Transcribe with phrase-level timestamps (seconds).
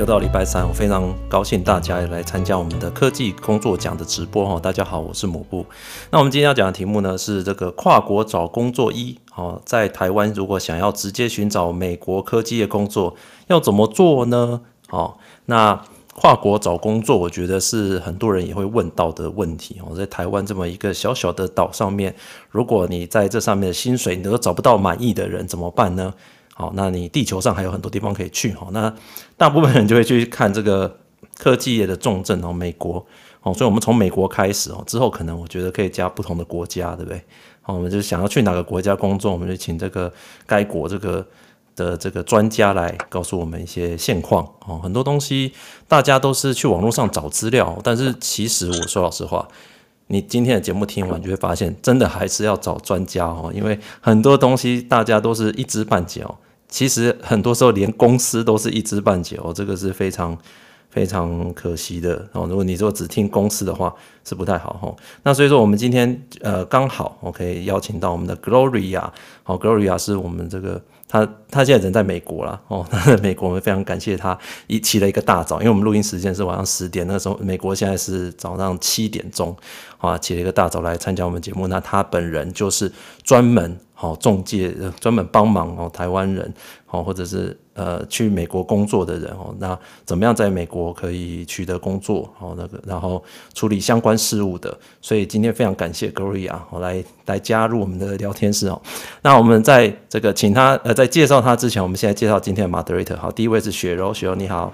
[0.00, 4.58] 又到礼拜三，我非常高兴大家来参加我们的科技工作奖的直播哈。
[4.58, 5.66] 大家好，我是抹布。
[6.10, 13.14] 那我们今天要讲的题目呢是这个跨国找工作一哦，在台湾如果想要直接寻找美国科技的工作，
[13.48, 14.62] 要怎么做呢？
[14.88, 15.78] 哦，那
[16.14, 19.94] 跨国找工作，我觉得是很多人也会问到的问题哦。
[19.94, 22.14] 在台湾这么一个小小的岛上面，
[22.48, 26.14] 如果你在这上面的薪水你都找不到满意的人，怎么办呢？
[26.60, 28.68] 好，那你地球上还有很多地方可以去哈。
[28.70, 28.94] 那
[29.38, 30.94] 大部分人就会去看这个
[31.38, 33.04] 科技业的重镇哦，美国
[33.40, 33.54] 哦。
[33.54, 37.22] 所以，我们从美国开始哦，之后可能我觉得可以加不同的国家，对不对？
[37.62, 40.12] 好，我们就想要去哪个国家工作，我们就请这个
[40.46, 41.26] 该国这个
[41.74, 44.78] 的这个专家来告诉我们一些现况哦。
[44.82, 45.52] 很多东西
[45.88, 49.48] 大家都是去网络上找资料，但是其实我说老实话。
[50.12, 56.34] 你今天的节目听完，就会发现，真的还是要找专家哦，因为很多东西大家都是一知半解哦。
[56.70, 60.36] 其实很多时候连公司都是一知半解哦，这个是非常
[60.88, 62.46] 非常可惜的哦。
[62.48, 64.94] 如果你说只听公司的话，是不太好哈。
[65.24, 69.10] 那所以说，我们今天呃刚好我可以邀请到我们的 Gloria，
[69.42, 70.80] 好，Gloria 是我们这个。
[71.12, 79.56] 他他现在人在美国了哦， 他在美国，我们非常感谢他一起了一个大早，因为我们录音时间是晚上十点，那时候美国现在是早上七点钟
[79.98, 81.66] 啊，起了一个大早来参加我们节目。
[81.66, 82.92] 那他本人就是
[83.24, 86.54] 专门好中介，专门帮忙哦台湾人
[86.88, 98.80] 哦，或者是呃去美国工作的人哦，那怎么样在美国可以取得工作哦，那个然后处理相关事务的，所以今天非常感谢 Gloria 哦来来加入我们的聊天室哦。
[99.22, 100.94] 那我们在这个请他呃。
[101.00, 103.16] 在介绍他之前，我们现在介绍今天的 moderator。
[103.16, 104.70] 好，第一位是雪柔，雪柔你好。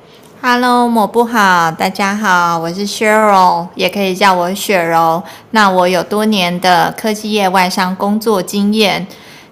[0.49, 5.21] Hello，抹布好，大家好，我是 Cheryl，也可以叫我雪柔。
[5.51, 9.05] 那我有多年的科技业外商工作经验。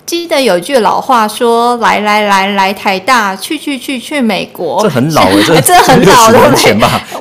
[0.07, 6.39] 记得有句老话说：“来来来来台大，去去去去美国。”这很老哎，这 这很老的？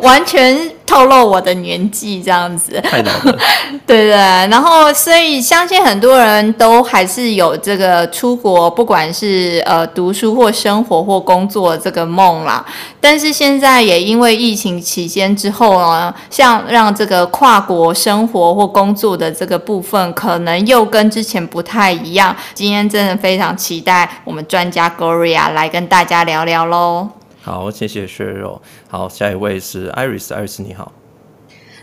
[0.03, 0.55] 完全。
[0.85, 3.38] 透露我的年纪这样子，太老了。
[3.88, 12.63] 对对，然后所以相信很多人都还是有这个出国，不管是呃读书或生活或工作这个梦啦。
[12.99, 22.35] 但是现在也因为疫情期间之后呢，像让这个跨国生活或工作的这个部分，可能又跟之前不太一样。
[22.53, 27.22] 今天真的非常期待我们专家 Gloria 来跟大家聊聊喽。
[27.45, 28.61] 好，谢谢雪柔。
[28.87, 30.93] 好，下一位是 Iris，Iris 你好。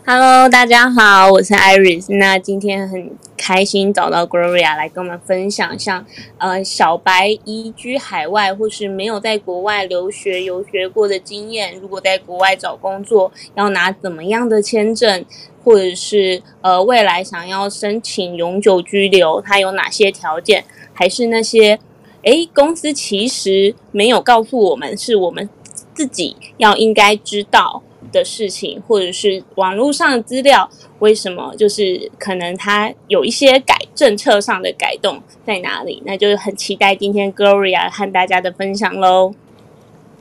[0.06, 2.16] Hello，大家好，我是 Iris。
[2.16, 6.06] 那今天很开心找到 Gloria 来跟我们分享，像
[6.38, 15.22] 呃小白移居海外或是没有在国外留学游学过的经验，如果在国外找工作要拿怎么样的签证，
[15.62, 20.64] 或者是呃未来想要申请永久居留，它有哪些条件？
[20.94, 21.78] 还是那些？
[22.22, 25.48] 诶，公司其实没有告诉我们，是我们
[25.94, 27.82] 自己要应该知道
[28.12, 36.02] 的事情，或者是网络上的资料，为什么就是可能它有一些改政策上的改动在哪里？
[36.04, 39.32] 那就是很期待今天 Gloria 和大家的分享喽。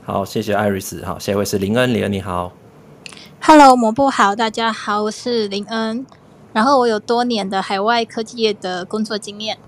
[0.02, 1.04] 好，谢谢艾瑞斯。
[1.04, 2.52] 好，下一位是林恩，林恩你好。
[3.42, 6.06] Hello，魔布好，大家好，我是林恩。
[6.52, 9.58] 然后我有多年的海外科技业的工作经验。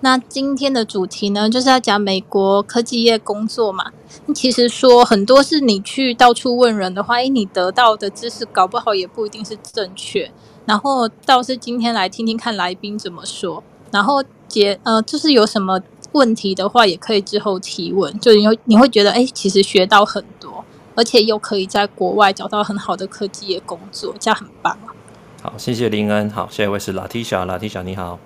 [0.00, 3.86] 那今天的主题呢，就是要讲美国科技业工作嘛。
[4.34, 10.30] 其实说很多是你去到处问人的话，诶，你得到的知识搞不好也不一定是正确。
[10.66, 13.62] 然后倒是今天来听听看来宾怎么说。
[13.90, 15.80] 然后结呃，就是有什么
[16.12, 18.18] 问题的话，也可以之后提问。
[18.20, 20.64] 就你会你会觉得，诶，其实学到很多，
[20.94, 24.94] 而且又可以在国外找到很好的科技业工作，这样很棒啊。
[25.42, 26.30] 好，谢谢林恩。
[26.30, 28.18] 好，下一位是 Latisha，Latisha 你好。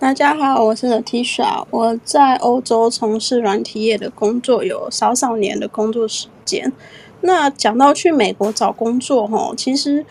[0.00, 6.72] 大家好，我是 Tisha，我在欧洲从事软体业的工作，有少少年的工作时间。
[7.20, 10.06] 那讲到去美国找工作，齁，其实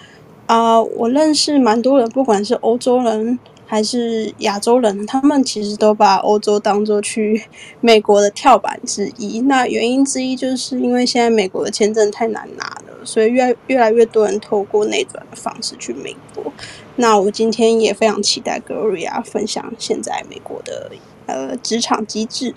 [0.46, 3.40] 啊、我认识蛮多人，不管是欧洲人。
[3.66, 7.44] 还是亚洲人，他们其实都把欧洲当作去
[7.82, 9.42] 美国的跳板之一。
[9.42, 16.52] 那原因之一，就是因为现在美国的签证太难拿了，所以越越来越多人透过内转的方式去美国。
[17.02, 20.92] 那我今天也非常期待 Gloria 分享现在美国的
[21.28, 22.54] 呃职场机制。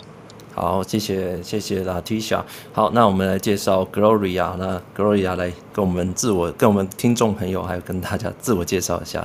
[0.53, 2.43] 好，谢谢谢谢 Latisha。
[2.73, 4.57] 好，那我们来介绍 Gloria。
[4.59, 9.25] 那 Gloria 来跟我们自我跟我们听众朋友还有跟大家自我介绍一下。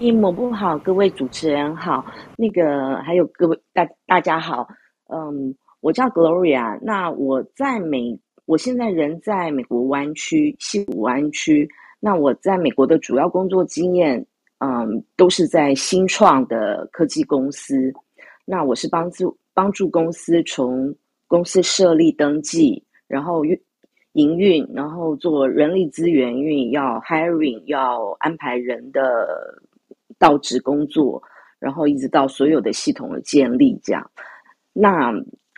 [0.00, 2.04] 一抹不好，各位主持人好，
[2.36, 4.66] 那个还有各位大大家好，
[5.08, 11.68] 嗯，我叫 Gloria，那我在美，我现在人在美国湾区西部湾区，
[11.98, 14.24] 那我在美国的主要工作经验，
[14.58, 17.92] 嗯，都是在新创的科技公司，
[18.44, 20.94] 那我是帮助帮助公司从
[21.26, 23.60] 公司设立登记，然后运
[24.12, 29.60] 营运，然后做人力资源运，要 hiring，要安排人的
[30.18, 31.22] 到职工作，
[31.58, 34.10] 然后一直到所有的系统的建立，这样。
[34.72, 35.12] 那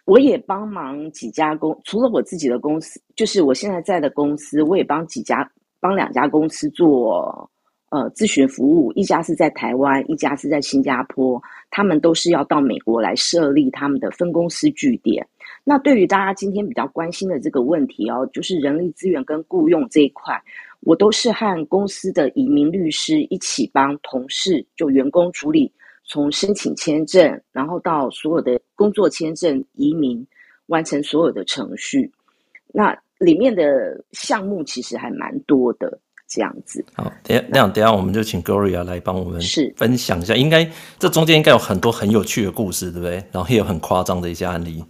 [0.07, 5.49] 我也帮忙几家公，除了我自己的公司，就是我现在在的公司，我也帮几家，
[5.81, 7.51] 帮两家公司做
[7.91, 15.27] 呃咨询服务，一家是在台湾，一家是在新加坡，他们都是要到美国来设立他们的分公司据点。
[15.65, 20.41] 那对于大家今天比较关心的这个问题哦，就是人力资源跟雇佣这一块，
[20.81, 25.73] 我都是和公司的移民律师一起帮同事就员工处理。
[26.11, 30.27] 从申请签证，然后到所有的工作签证、移民，
[30.69, 32.11] 完成所有的程序，
[32.73, 33.63] 那里面的
[34.13, 35.99] 项目其实还蛮多的，
[36.29, 36.85] 这样子。
[36.95, 40.69] 好，等下，那等下我们就请 Gloria 来帮我们是分享一下，应该
[40.99, 43.15] 这中间应该有很多很有趣的故事，对不对？
[43.33, 44.85] 然后也有很夸张的一些案例。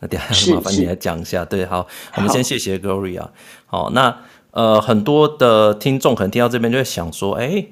[0.00, 1.44] 那等下麻烦你来讲一下。
[1.44, 1.86] 对，好，
[2.16, 3.28] 我们先谢谢 Gloria。
[3.66, 4.16] 好，那
[4.50, 7.64] 呃，很多的听众可能听到这边就会想说，哎。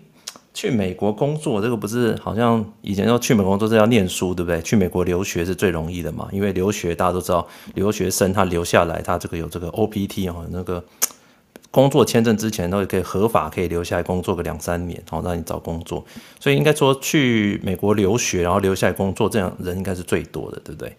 [0.61, 4.61] 去美国工作，这个不是好像以前说去美国工作是要念书，对不对？
[4.61, 10.85] 去美国留学是最容易的嘛，因为留学大家都知道，留学生他留下来，他这个有这个 OPT 哦，那个
[11.73, 16.05] 工作签证之前都可以合法可以留下来工作个两三年，然后让你找工作。
[16.39, 20.95] 所以应该说去美国留学，然后留下来工作，这样人应该是最多的，对不对？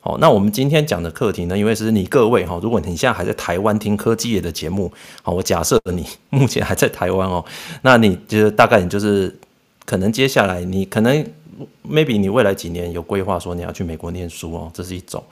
[0.00, 4.90] 好，那我们今天讲的课题呢，因为是你各位哈，如果你现在还在台湾听科技业的节目，
[5.22, 7.44] 好，我假设你 目前还在台湾哦，
[7.82, 9.36] 那你就大概你就是
[9.84, 11.26] 可能接下来你可能
[11.84, 15.22] maybe 你未来几年有规划说你要去美国念书哦，这是一种。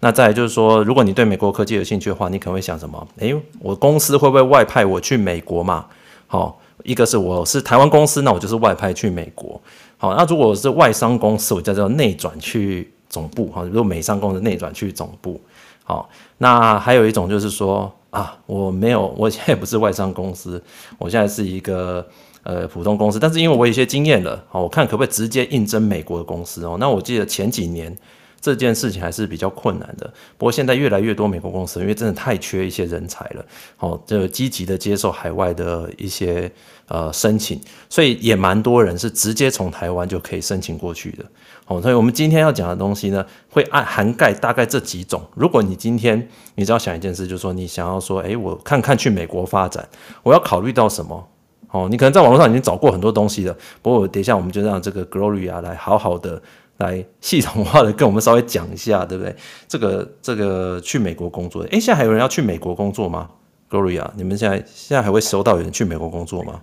[0.00, 3.06] 那再来就是说，如果你对美国科技有兴趣的话，你可能会想什么？
[3.18, 5.84] 诶，我公司会不会外派我去美国嘛？
[6.26, 9.60] 好，一个是我是台湾公司，那我就是外派去美国。
[9.98, 12.90] 好，那如果是外商公司，我叫做内转去。
[13.14, 15.40] 总部哈，如果美商公司内转去总部，
[15.84, 20.60] 好，那还有一种就是说啊，我没有，我现在不是外商公司，
[20.98, 22.04] 我现在是一个
[22.42, 26.76] 呃普通公司，但是因为我有一些经验了，好，我看可不可以直接应征美国的公司哦？
[26.80, 27.96] 那我记得前几年
[28.40, 33.44] 这件事情还是比较困难的，不过现在越来越多美国公司，因为真的太缺一些人才了，
[33.76, 36.50] 好，就积极的接受海外的一些
[36.88, 41.24] 呃申请，所以也蛮多人是直接从台湾就可以申请过去的。
[41.66, 45.22] 哦，所以我们今天要讲的东西呢，会按涵盖大概这几种。
[45.34, 49.88] 如果你今天你只要想一件事，就是说你想要说，诶，我看看去美国发展，
[50.22, 51.26] 我要考虑到什么？
[51.70, 53.56] 哦，你可能在网络上已经找过很多东西了。
[53.80, 56.40] 不过等一下我们就让这个 Gloria 来好好的
[56.76, 59.34] 来系统化的跟我们稍微讲一下，对不对？
[59.66, 63.30] 这个这个去美国工作，诶，现在还有人要去美国工作吗
[63.70, 66.60] ？Gloria，你们现在现在还会收到有人去美国工作吗？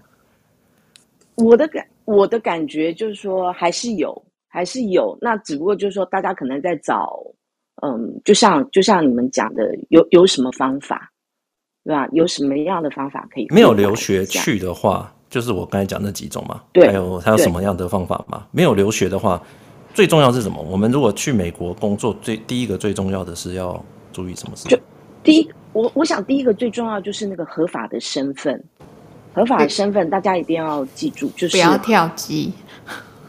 [1.36, 4.24] 我的感我的感觉就是说还是有。
[4.54, 7.18] 还是有，那只不过就是说，大家可能在找，
[7.82, 11.10] 嗯，就像就像你们讲的，有有什么方法，
[11.86, 12.06] 对吧？
[12.12, 13.48] 有什么样的方法可以？
[13.50, 16.62] 没有留学去的话，就是我刚才讲那几种嘛。
[16.74, 18.46] 对，还有还有什么样的方法吗？
[18.52, 19.42] 没有留学的话，
[19.94, 20.62] 最重要是什么？
[20.62, 23.82] 我们如果去美国工作，最第一个最重要的是要
[24.12, 24.68] 注意什么事？
[24.68, 24.78] 就
[25.24, 28.62] 第一，我我想第一个最重要就是那个合法的身份，
[29.34, 32.52] 合法的身份，大家一定要记住，就是不要跳机。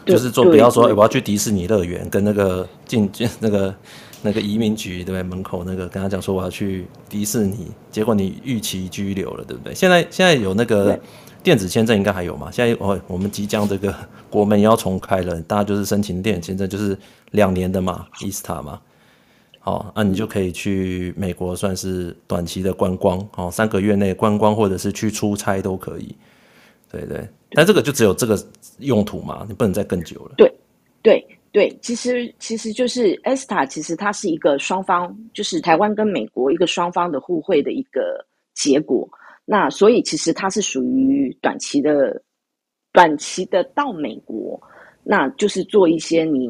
[0.04, 3.74] 就是说，不要说，欸，我要去迪士尼乐园，跟那个进进那个
[4.22, 5.22] 那个移民局对不对？
[5.22, 9.74] 门口那个跟他讲说我要去迪士尼，结果你逾期拘留了，对不对？
[9.74, 10.98] 现在现在有那个
[11.42, 12.50] 电子签证应该还有吗？
[12.50, 13.94] 现在我我们即将这个
[14.30, 16.96] 国门要重开了，大家就是申请电子签证，就是
[17.32, 18.80] 两年的嘛，ESTA 嘛。
[19.64, 26.16] 好，那你就可以去美国，算是短期的观光，哦，三个月内观光或者是去出差都可以。
[26.90, 28.38] 对对，但这个就只有这个
[28.78, 30.34] 用途嘛，你不能再更久了。
[30.36, 30.52] 对，
[31.02, 39.08] 对，对，其实其实就是 ESTA，其实它是一个双方，就是台湾跟美国一个双方的互惠的一个结果。
[39.44, 42.22] 那所以其实它是属于短期的，
[42.92, 44.60] 短期的到美国，
[45.02, 46.46] 那就是做一些你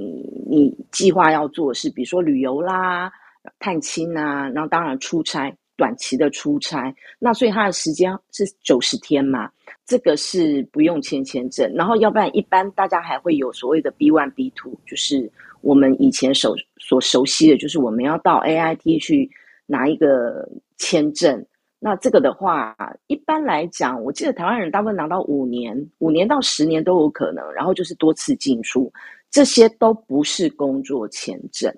[0.49, 3.11] 你计划要做的事，比如说旅游啦、
[3.59, 5.53] 探亲啊，然后当然出差。
[5.75, 9.51] 短期的出差，那所以它的时间是九十天嘛，
[9.87, 19.31] 这个是不用签签证，然后要不然一般大家还会有所谓的 B one B two，就是我们以前熟所熟悉的，就是我们要到 AIT 去
[19.67, 20.49] 拿一个
[20.79, 21.45] 签证，
[21.79, 28.93] 那这个的话，一般来讲，我记得台湾人大部分拿到五年，五年到十年都有可能，然后就是多次进出，
[29.31, 31.73] 这些都不是工作签证。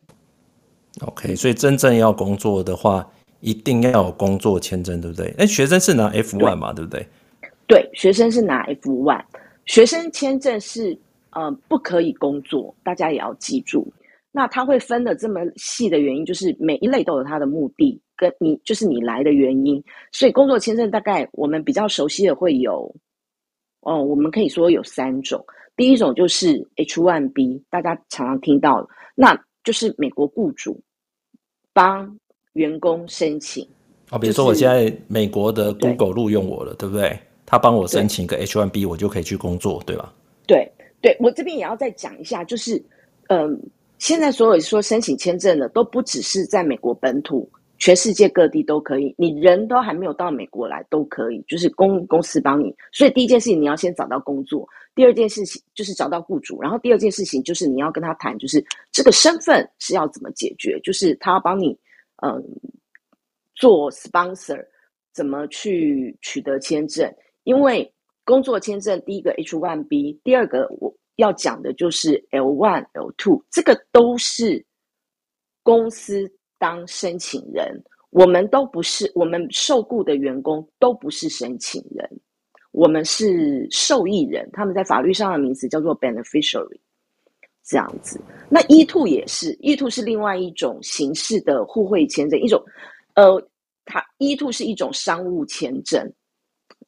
[1.00, 3.08] OK，所以真正要工作的话。
[3.40, 5.26] 一定要有工作签证，对不对？
[5.36, 7.06] 哎，学生是拿 F one 嘛，对不对？
[7.66, 9.24] 对，学生是拿 F one，
[9.66, 10.98] 学生签证是
[11.30, 13.92] 呃不可以工作，大家也要记住。
[14.30, 18.00] 那他会分的这么细的原因，就是每一类都有它的目的。
[18.16, 19.82] 跟你就是你来的原因。
[20.12, 22.94] 所以工作签证大概我们比较熟悉的会有，
[23.80, 25.44] 哦，我们可以说有三种。
[25.76, 30.80] 第一种就是 H one B，大家常常听到，那就是美国雇主
[31.72, 32.16] 帮
[32.52, 33.66] 员工申请。
[34.12, 37.18] 哦，比如说我现在美国的 Google 录用我了，对，对不对？
[37.46, 40.12] 他帮我申请个 H-1B，我就可以去工作，对吧？
[40.46, 40.70] 对，
[41.00, 42.82] 对我这边也要再讲一下，就是，
[43.28, 43.58] 嗯，
[43.98, 47.48] 现在所有说申请签证的都不只是在美国本土，
[47.78, 52.74] 全世界各地都可以，你人都还没有到美国来都可以，就是公公司帮你。
[52.92, 61.78] 所以第一件事情你要先找到工作，第二件事情就是找到雇主，然后第二件事情就是你要跟他谈，就是这个身份是要怎么解决，就是他要帮你，
[62.22, 62.42] 嗯，
[63.54, 64.64] 做 sponsor，
[65.12, 67.12] 怎么去取得签证，
[67.44, 67.90] 因为。
[68.26, 74.64] 工作签证第一个 H one B，第二个我要讲的就是 L one、L two，这个都是
[75.62, 76.26] 公司
[76.58, 82.08] 当申请人，我们都不是，我们受雇的员工都不是申请人，
[82.72, 86.80] 我们是受益人，他们在法律上的名词叫做 beneficiary，
[87.62, 88.18] 这样子。
[88.48, 92.64] 那 E two 也是，E two 是另外一种形式的互惠签证，一种
[93.16, 93.38] 呃，
[93.84, 96.10] 它 E two 是一种商务签证，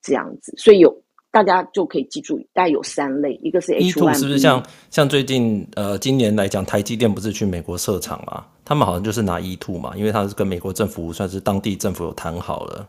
[0.06, 1.02] 这样子，所以有。
[1.32, 8.46] 大家就可以记住，大概有三类，一个是 H1B，是不是像像最近呃今年来讲，台积电不是去美国设厂嘛？
[8.64, 12.88] 他们好像就是拿 E two 嘛，因为他是跟美国政府算是当地政府有谈好了。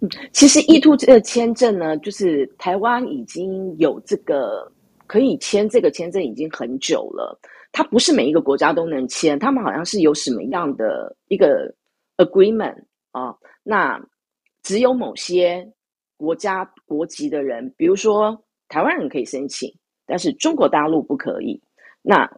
[0.00, 4.66] 嗯，其实 E two 这个签证呢，就是台湾已经有这个
[5.06, 7.38] 可以签这个签证已经很久了，
[7.72, 11.70] 它不是每一个国家都能签，他们好像是有什么样的一个
[12.16, 12.76] agreement
[13.10, 13.34] 啊？
[13.62, 14.00] 那
[14.62, 15.70] 只有某些。
[16.18, 19.72] 国家国籍的人，比如说台湾人可以申请，
[20.04, 21.58] 但是中国大陆不可以。
[22.02, 22.30] 那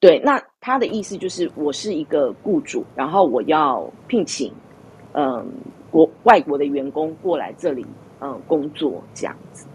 [0.00, 4.52] 对，那他的意思就是，我是一个雇主，然后我要聘请，
[5.12, 5.46] 嗯，
[5.90, 7.86] 国外国的员工过来这里，
[8.20, 9.66] 嗯，工作这样子。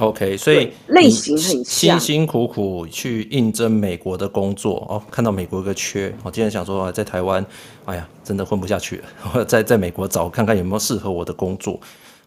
[0.00, 7.44] OK，所以类型很像，辛辛苦苦去应征美国的工作哦，看到美国一个缺，我今天想说在台湾，
[7.84, 9.04] 哎呀，真的混不下去了，
[9.34, 11.78] 我 在在美国找看看有没有适合我的工作。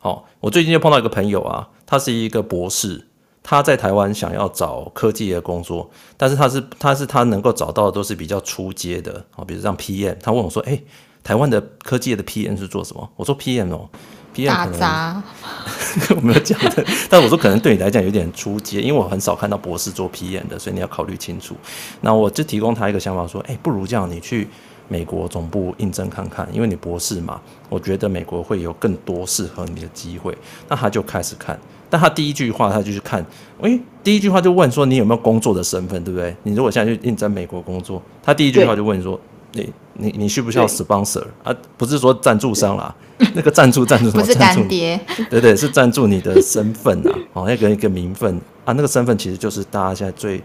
[0.08, 3.04] 好，我最近就碰到一个朋友啊，他是一个博士，
[3.44, 10.84] 他在台湾想要找科技的工作，但是他是他是他能够找到的都是比较初阶的，哦，比如像 PM，他问我说，哎、欸，
[11.26, 13.10] 台湾的科技的 PM 是做什么？
[13.18, 13.90] 我说 PM 哦
[14.38, 15.22] 能杂
[16.16, 21.54] 我没有讲的，但我说可能对你来讲有点出阶，因为我很少看到博士做 PM 的，所以你要考虑清楚。
[22.00, 24.48] 那我就提供他一个想法说，哎、欸，不如这样，你去。
[24.88, 27.39] 美国总部应征看看，因为你博士嘛，
[27.70, 30.36] 我觉得美国会有更多适合你的机会。
[30.70, 33.25] 那他就开始看，但他第一句话他就去看，
[33.62, 36.36] 诶，第一句话就问说你有没有工作的身份，对不对？
[36.44, 39.20] 你如果现在去应征美国工作，他第一句话就问你说，
[39.53, 41.56] 你你你需不需要 sponsor 啊？
[41.77, 42.94] 不是说赞助商啦，
[43.34, 44.24] 那个赞助赞助什么？
[44.24, 50.41] 不是干爹， 对对，是赞助你的身份啊， 哦，那个一个名分啊，那个身份其实就是大家现在最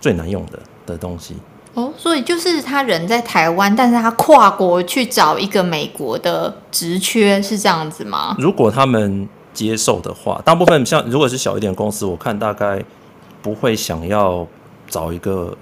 [0.00, 1.34] 最难用的的东西。
[1.74, 8.36] 哦，所以就是他人在台湾，但是他跨国去找一个美国的职缺，是这样子吗？
[8.38, 12.82] 如果他们接受的话，大部分像如果是小一点公司，我看大概
[13.42, 14.46] 不会想要
[14.88, 15.56] 找一个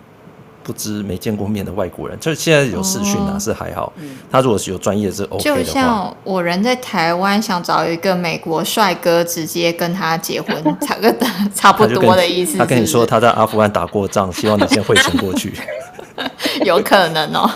[0.62, 2.19] 不知没见过面的外国人。
[2.21, 3.87] 就现在有视讯啊，是还好。
[3.87, 3.92] 哦、
[4.31, 11.14] 他如果是有专业是 OK 就像我人在台湾想找一个美国帅哥，直接跟他结婚， 差个
[11.54, 12.64] 差不多的意思是是他。
[12.64, 15.52] 他跟你说他在阿富汗打过仗，希望你先汇钱过去。
[16.64, 17.49] 有可能哦，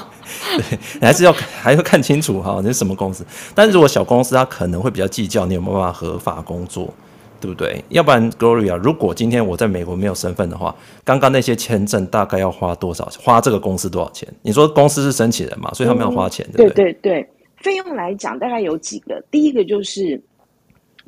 [0.56, 3.24] 对，你还是要还要看清楚哈，你是什么公司。
[3.54, 6.92] 但是如果小公司，他可能会比较计较你有没有办法合法工作，
[7.40, 7.84] 对不对？
[7.90, 10.74] 要不然，Gloria，如果今天我在美国没有身份的话，
[11.04, 13.08] 刚刚那些签证大概要花多少？
[13.20, 14.28] 花这个公司多少钱？
[14.42, 16.92] 你说公司是申请人嘛，所以他们要花钱，对不对？
[16.92, 19.22] 对对对，费用来讲大概有几个。
[19.30, 20.20] 第一个就是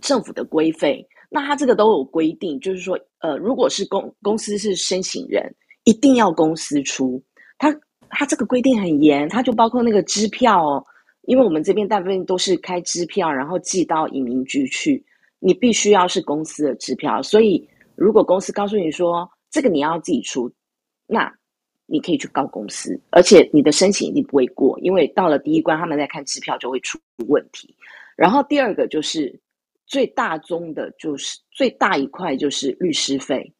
[0.00, 5.42] 政府的规费，那他这个都有规定，就是说，呃，如果是公公司是申请人，
[5.84, 7.22] 一定要公司出。
[7.58, 7.74] 他
[8.08, 10.84] 他这个规定很严，他就包括那个支票哦，
[11.22, 15.04] 因为我们这边大部分都是开支票，然后寄到移民局去，
[15.40, 20.50] 你必须要是公司的支票，所以如果公司告诉你说这个你要自己出，
[21.06, 21.30] 那
[21.86, 27.74] 你可以去告公司，而且你的申请一定不会过，因为到了第一关，他们在看支票就会出问题。
[28.16, 29.38] 然后第二个就是
[29.86, 33.52] 最大宗的，就是最大一块就是律师费。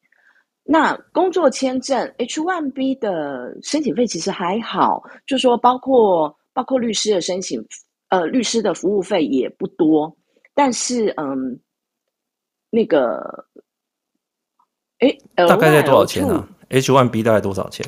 [0.70, 7.58] 那工作签证 H-1B 的申请费其实还好，就是说包括包括律师的申请，
[8.10, 10.14] 呃，律师的服务费也不多，
[10.54, 11.58] 但是嗯，
[12.68, 13.46] 那个，
[14.98, 17.86] 哎，大概在多少钱呢？H-1B 大概多少钱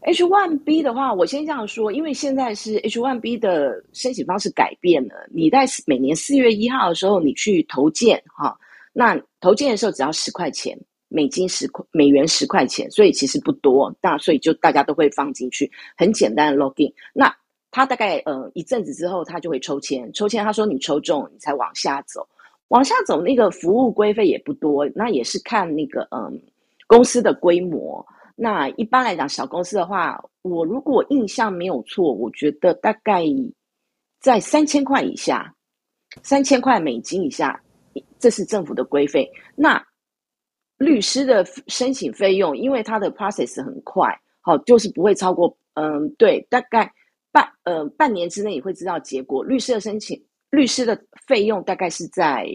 [0.00, 5.28] ？H-1B 的话，我先这样说，因为现在是 H-1B 的申请方式改变了。
[5.30, 8.56] 你在每年四月一号的时候，你去投件哈，
[8.94, 10.74] 那投件的时候只要十块钱，
[11.12, 13.94] 美金十块，美元十块钱，所以其实不多。
[14.00, 16.92] 那所以就大家都会放进去，很简单的 login。
[17.12, 17.34] 那
[17.70, 22.26] 他大概呃一阵子之后，他就会抽签，抽签他说你抽中，你才往下走，
[22.68, 26.40] 往下走那个服务规费也不多，那也是看那个嗯
[26.86, 28.04] 公司的规模。
[28.34, 33.22] 那一般来讲，小公司的话，我如果印象没有错，我觉得大概
[34.20, 35.54] 在三千块以下，
[36.22, 37.60] 三千块美金以下，
[38.18, 39.30] 这是政府的规费。
[39.54, 39.82] 那
[40.82, 44.08] 律师的申请费用，因为它的 process 很快，
[44.40, 46.92] 好，就是不会超过，嗯，对，大概
[47.30, 49.44] 半呃半年之内你会知道结果。
[49.44, 50.20] 律师的申请，
[50.50, 52.46] 律师的费用大概是在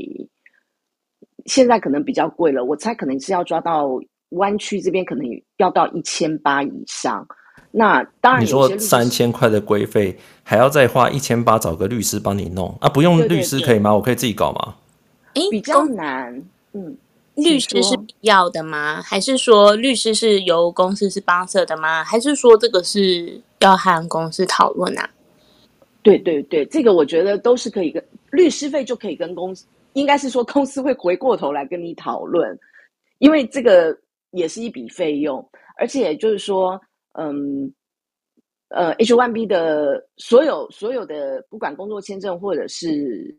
[1.45, 3.99] 现在可能比较贵了，我猜可能是要抓到。
[4.31, 7.25] 湾区这边可能要到一千八以上，
[7.71, 12.89] 那当然你说三千块的规费，还要再花一千八找个律师帮你弄啊？
[12.89, 13.91] 不用律师可以吗？
[13.91, 14.75] 对对对，我可以自己搞吗？
[15.35, 16.43] 诶，比较难。
[16.73, 16.97] 嗯，
[17.37, 19.01] 律师是必要的吗？
[19.01, 22.03] 还是说律师是由公司是帮设的吗？
[22.03, 25.09] 还是说这个是要和公司讨论啊？
[26.03, 32.57] 对对对，这个我觉得都是可以跟律师费就可以跟公司，应该是说公司会回过头来跟你讨论，
[33.19, 33.97] 因为这个。
[34.31, 35.43] 也是一笔费用，
[35.77, 36.79] 而且就是说，
[37.13, 37.73] 嗯，
[38.67, 43.33] 呃，H-1B 的所有所有的，不管工作签证或者是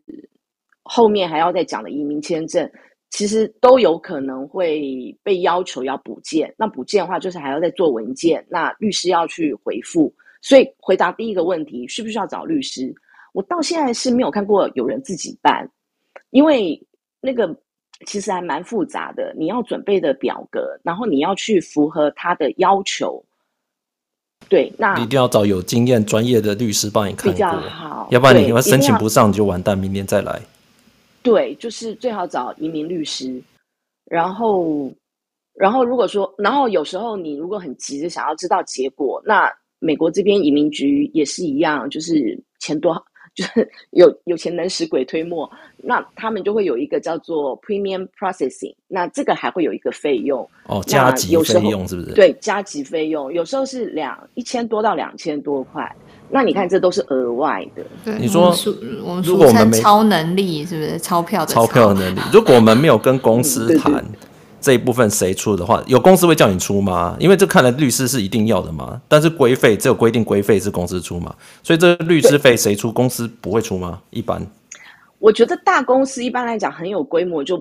[0.81, 2.69] 后面还要再讲的移民签证，
[3.09, 6.53] 其实都有可能会被要求要补件。
[6.57, 10.13] 那补件的话，就是还要再做文件，那律师要去回复。
[10.41, 12.93] 所以回答第一个问题，需不需要找律师？
[13.33, 15.69] 我到现在是没有看过有人自己办，
[16.31, 16.81] 因为
[17.21, 17.55] 那个。
[18.05, 23.21] 其实还蛮复杂的，你要准备的表格，然后你要去符合他的要求。
[24.47, 28.07] 对，那一定要找有经验、专业的律师帮你看，比较好。
[28.09, 30.39] 要不然你要申请不上，你就完蛋，明年再来。
[31.21, 33.41] 对，就是最好找移民律师。
[34.05, 34.91] 然后，
[35.53, 43.03] 然后如果说，然后有时候你如果很急着想要知道结果，那美国这边移民局也是一样，就是钱多。
[43.35, 52.13] 就是 有有钱能使鬼推磨，那他们就会有一个叫做 premium processing，那这个还会有一个费用哦，加急费用是不是？
[52.15, 55.95] 对，加急费用，有时候是两一千多到两千多块，
[56.29, 57.83] 那你看这都是额外的。
[58.05, 58.55] 对，你说
[59.03, 60.99] 我们俗称超能力是不是？
[60.99, 63.93] 钞票的钞票的能力，如果我们没有跟公司 谈。
[63.95, 64.05] 嗯
[64.61, 67.15] 这一部分谁出的话，有公司会叫你出吗？
[67.17, 69.01] 因为这看来律师是一定要的嘛。
[69.07, 72.91] 但是规费只有规定规费是公司出嘛，所以这律师费谁出？
[72.91, 74.01] 公司不会出吗？
[74.09, 74.45] 一般，
[75.19, 77.55] 我觉得大公司一般来讲很有规模，就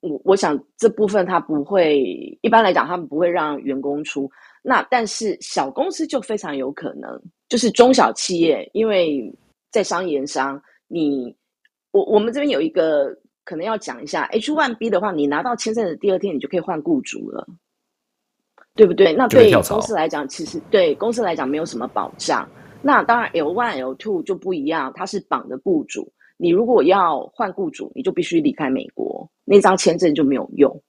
[0.00, 2.00] 我我想这部分他不会，
[2.40, 4.28] 一般来讲他们不会让员工出。
[4.60, 7.08] 那但是小公司就非常有可能，
[7.50, 9.30] 就是中小企业，因为
[9.70, 10.58] 在商言商，
[10.88, 11.36] 你
[11.90, 13.14] 我我们这边有一个。
[13.42, 17.44] 可能要讲一下，H one B 的话，你拿到签证的第二天，你就可以换雇主了，
[18.76, 19.12] 对不对？
[19.12, 22.48] 那对公司来讲，其实对公司来讲没有什么保障。
[22.80, 26.12] 那当然，L one、L two 就不一样，它是绑的雇主。
[26.36, 30.80] 你如果要换雇主，你就必须离开美国，那张签证就没有用。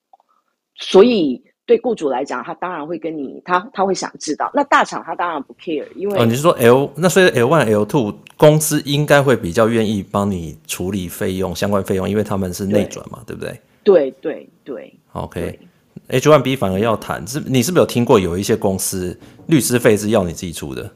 [0.76, 1.42] 所以。
[1.72, 4.52] 对雇主来讲，他当然会跟你，他他会想知道。
[4.54, 13.62] 那大厂他当然不 care，因为哦，你是说 L 那所以 L one L two 公司应该会比较愿意帮你处理费用相关费用，因为他们是内转嘛，对，对不对？
[13.86, 14.94] 对对对。
[15.14, 20.92] OK，H one B 反而要谈，是你是不是有听过有一些公司律师费是要你自己出的？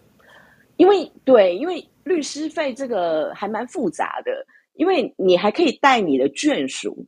[0.75, 7.05] 因为对，因为律师费这个还蛮复杂的，因为你还可以带你的眷属。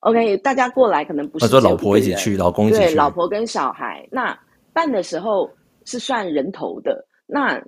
[0.00, 4.08] OK，大家过来可能不是说老婆一起去，老公一起去，对，老婆跟小孩。
[4.12, 4.38] 那
[4.72, 5.50] 办的时候
[5.84, 7.60] 是算人头的，那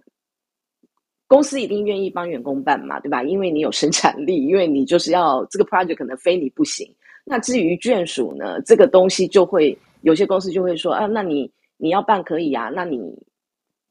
[1.27, 3.25] 公司一定愿意帮员工办嘛，对吧？
[3.25, 6.89] 因为你有生产力，因为你就是要这个 project 可能非你不行。
[7.25, 12.99] 那至于眷属呢，这个东西就会有些公司就会说啊，那你你要办可以啊，那你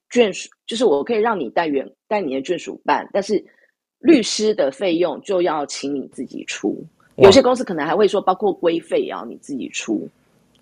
[0.10, 3.44] 眷属就是我可以让你带员带你的眷属办，但是
[4.00, 6.82] 律师的费用就要请你自己出。
[7.22, 10.08] 有些公司可能还会说，包括规费也要你自己出。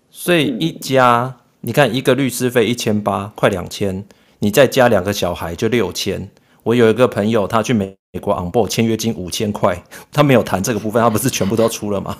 [0.09, 4.03] 所以一家，嗯、你看一个律师费一千八，快两千，
[4.39, 6.29] 你再加两个小孩就六千。
[6.63, 12.17] 我有一个朋友，他去美美国 on board 签约金五千块， 他没有谈这个部分，他不是全部都出了吗？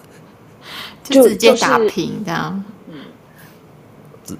[1.04, 2.63] 就直接打平这样。
[2.89, 3.00] 嗯，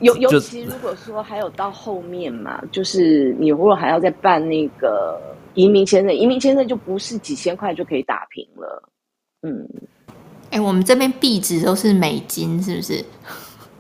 [0.02, 5.20] 尤尤其如果说还有到后面嘛，就是你如果还要再办那个
[5.54, 8.84] 移民签证，移民签证就不是几千块就可以打平了。
[9.44, 9.68] 嗯，
[10.50, 13.06] 哎、欸，我们这边币值都是美金，是不是？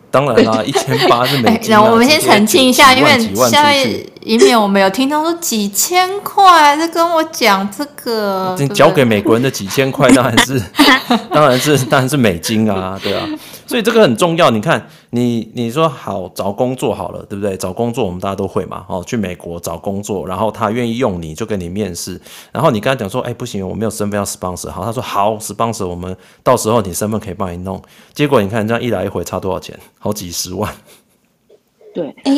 [0.09, 1.75] 当然啦， 一千八是美金。
[1.77, 10.61] 我们先澄清一下，因为下面以免我们有听到说几千块，在跟我讲这个，你交给美国人的几千块当然是，
[11.29, 13.27] 当然是，当然是美金啊，对啊。
[13.65, 14.49] 所以这个很重要。
[14.49, 14.87] 你看，
[15.17, 17.57] 你你说好找工作好了，对不对？
[17.57, 18.85] 找工作我们大家都会嘛。
[18.87, 24.69] 哦，去美国找工作，然后他愿意用你就跟你面试，然后你跟他讲说，哎，不行，我没有身份要 sponsor。
[24.69, 27.81] 好，他说好，sponsor，我们到时候你身份可以帮你弄。
[28.13, 29.79] 结果你看这样一来一回差多少钱？
[29.97, 30.71] 好几十万。
[31.95, 32.33] 对，哎，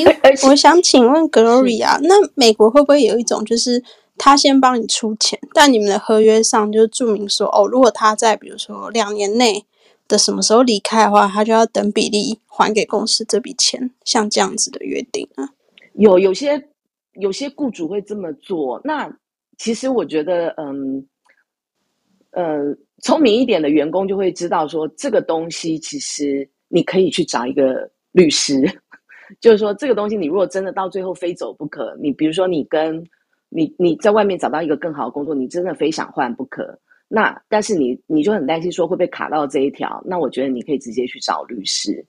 [0.48, 3.84] 我想请问 Gloria，那美国会不会有一种就是
[4.18, 9.66] 他先帮你出钱，但你们的合约上就注明说，哦，如果他在比如说两年内。
[10.10, 15.48] 的什么时候离开的话，他就要等比例还给公司这笔钱，像这样子的约定啊。
[15.94, 16.62] 有有些
[17.14, 18.82] 有些雇主会这么做。
[18.84, 19.10] 那
[19.58, 21.06] 其实我觉得，嗯，
[22.32, 28.62] 呃，聪明一点的员工就会知道说，这个东西其实你可以去找一个律师，
[29.40, 33.04] 就是说这个东西你如果真的到最后非走不可，你比如说你跟
[33.50, 36.80] 你你在外面找到一个更好的工作，你真的非想换不可。
[37.12, 40.00] 那但是你你就很担心说会被卡到这一条？
[40.06, 42.06] 那我觉得你可以直接去找律师。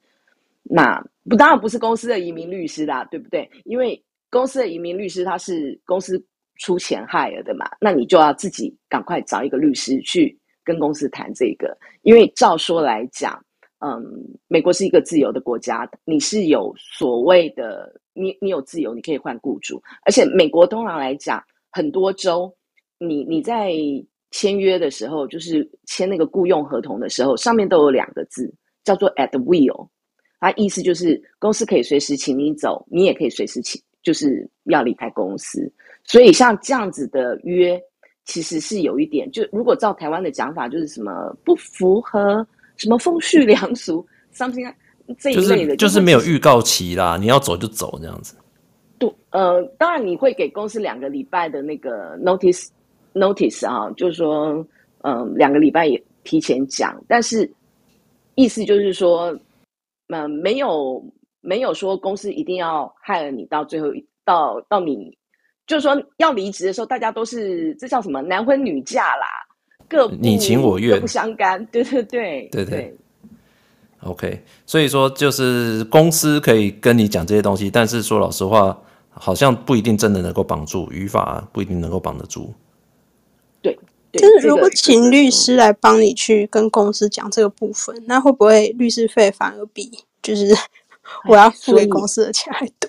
[0.63, 3.51] 那不当然不是公司的移民律师啦，对不对？
[3.65, 6.23] 因为公司的移民律师他是公司
[6.57, 11.75] 出钱害了的嘛，那你就要自己赶快找一个律师去跟公司谈这个。
[12.03, 13.43] 因为照说来讲，
[13.79, 14.05] 嗯，
[14.49, 22.55] 美国是一个自由的国家，你是有所谓的你你有自由，你可以换雇主，而且美国通常来讲，很多州
[22.99, 23.73] 你你在。
[24.31, 28.53] 签约的时候，就是签那个雇佣合同的时候，上面都有两个字，
[28.85, 29.89] 叫做 at will。
[30.39, 35.71] 它意思就是公司可以随时请你走，你也可以随时请，就是要离开公司。
[36.05, 37.79] 所以像这样子的约，
[38.25, 44.73] 其实是有一点，就如果照台湾的讲法，就是什么不符合什么风序良俗， something
[45.19, 48.35] 这一类的，就是没有预告期啦，你要走就走这样子。
[48.99, 52.69] 对，呃，当然你会给公司两个礼拜的那个 notice。
[53.15, 54.55] Notice 啊，就是说，
[55.03, 57.51] 嗯、呃，两个礼拜也提前讲，但是
[58.35, 59.31] 意思就是说，
[60.09, 61.03] 嗯、呃，没有
[61.41, 63.89] 没有说公司一定要害了你到最后
[64.25, 65.17] 到到你，
[65.67, 69.27] 就是说要离职的时候，大家都是这叫什么男婚女嫁啦，
[69.89, 72.97] 各你情我愿，各不相干，对对对对对。
[74.03, 78.75] OK，所以说就是公司可以跟你讲这些东西，但是说老实话，
[79.11, 82.51] 好像不一定真的能够绑住，语法不一定能够绑得住。
[84.13, 90.53] 对，但是如果请律师来帮你去跟公司讲这个部分，嗯、那会不会律师费反而比就是
[91.29, 92.89] 我要付给公司的钱还多？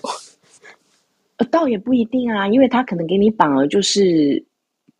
[1.36, 4.44] 呃，倒也不一定啊，因为他可能给你绑了，就是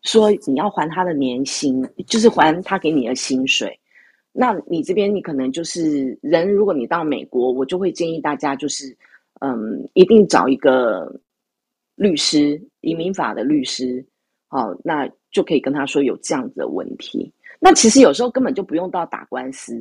[0.03, 3.77] 说你要还他的年薪，就是还他给你的薪水。
[4.31, 8.95] 那你这边你可能就是人，如果你到美国，我就会建议大家就是
[9.41, 11.13] 嗯，一定找一个
[11.95, 14.05] 律师，移民法的律师。
[14.47, 15.09] 好，那。
[15.33, 17.29] 就可以跟他说有这样子的问题。
[17.59, 19.73] 那其实有时候根本就不用到打官司，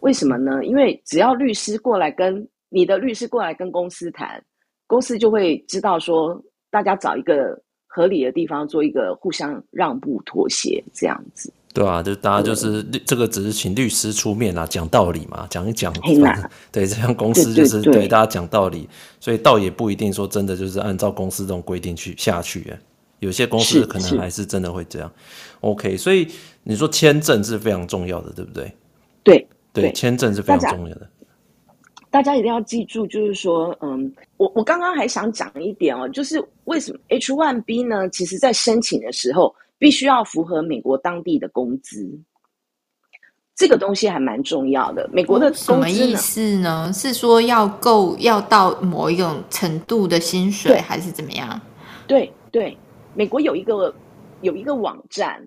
[0.00, 0.64] 为什么呢？
[0.64, 4.42] 因为只要律师过来跟你的律师过来跟公司谈，
[4.86, 6.38] 公司就会知道说，
[6.70, 11.52] 大家找一个合理的地方做一个互相让步妥协这样子。
[11.74, 15.92] 对啊，就大家就是这个只是请律师出面啊，讲道理嘛，讲一讲。
[16.72, 18.88] 对，这样公司就是对，大家讲道理，
[19.20, 22.72] 所以倒也不一定说真的就是按照公司这种规定去下去。
[23.20, 25.10] 有些公司可能还是真的会这样
[25.60, 26.28] ，OK，所以
[26.62, 28.72] 你说签证是非常重要的，对不对？
[29.24, 31.08] 对对，签证是非常重要的。
[32.10, 38.08] 大家一定要记住，就是说，嗯，我我刚刚还想讲一点哦，就是为什么 H-1B 呢？
[38.08, 42.08] 其实在申请的时候，必须要符合美国当地的工资，
[43.54, 45.06] 这个东西还蛮重要的。
[45.12, 46.90] 美国的工资什么意思呢？
[46.94, 51.60] 是说要够要到某一种程度的薪水，还是怎么样？
[52.06, 52.76] 对对。
[53.16, 53.94] 美国有一个
[54.42, 55.42] 有一个网站，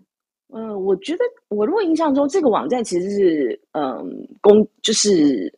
[0.52, 5.56] 嗯、呃，我觉得我如果印象中这个网站其实是嗯公就是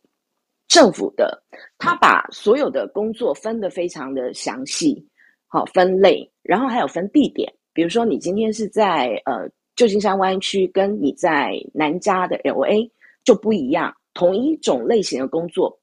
[0.68, 1.42] 政府的，
[1.78, 5.02] 他把所有的工作分得非常的详细，
[5.46, 12.90] 好分类，然后还有分地点，比如说你今天是在呃旧金山湾区，跟你在南加的 LA
[13.24, 15.78] 就不一样，同一种类型的工作，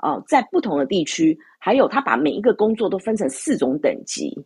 [0.00, 4.36] 哦、在不同的地区，还有他把每一个工作都分成四种等级。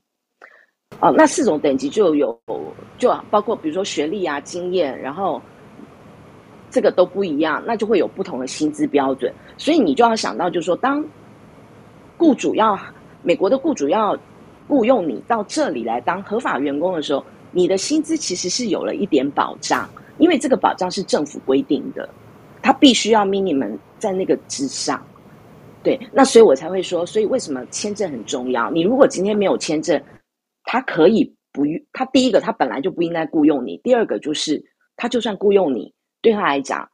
[1.00, 2.38] 哦，那四种等级就有，
[2.96, 5.40] 就包括比如说学历啊、经验，然后
[6.70, 9.33] 这个都不一样，那就会有不同的薪资标准。
[9.59, 11.04] 所以你就要想到，就是说，当
[12.16, 12.78] 雇主要
[13.22, 14.16] 美国的雇主要
[14.66, 22.09] 雇佣你到这里来当合法员工的时候，你的薪资其实是有了一点保障，因为这个保障是政府规定的，
[22.62, 25.04] 他必须要 minimum 在那个之上。
[25.83, 28.70] 对，那所以我才会说，所以为什么签证很重要？
[28.70, 30.00] 你如果今天没有签证，
[30.64, 34.61] 他可以不，他第一个他本来就不应该雇佣你，第二个就是
[34.96, 36.88] 他就算雇佣你，对他来讲，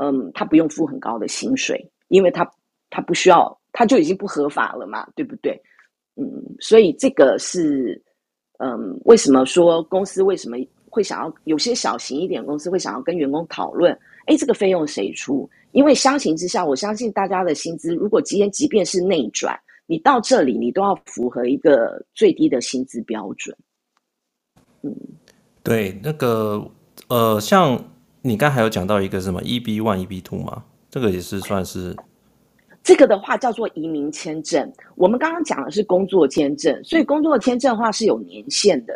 [0.00, 2.48] 嗯，他不用付很高的薪水，因为他
[2.88, 5.60] 他不需要，他就已经不合法了嘛，对不对？
[6.16, 6.24] 嗯，
[6.60, 8.02] 所以这个是，
[8.58, 10.56] 嗯，为什么说公司为什么
[10.88, 13.92] 会想要有些小型一点公司会想要跟员工讨论，
[14.26, 15.48] 哎，这个费用谁出？
[15.72, 19.54] 因为相形之下，我相信大家的薪资，如果今天即便是内转，
[19.86, 23.56] 你到这里你都要符合一个最低的薪资标准。
[24.82, 24.94] 嗯，
[25.62, 26.68] 对，那个
[27.08, 27.82] 呃，像
[28.22, 30.64] 你刚才有讲到一个什么 EB one、EB two 吗？
[30.90, 31.94] 这个也是算是
[32.82, 34.72] 这个的话叫做移民签证。
[34.94, 38.94] 我们刚刚讲的是工作签证，所以工作签证的话是有年限的。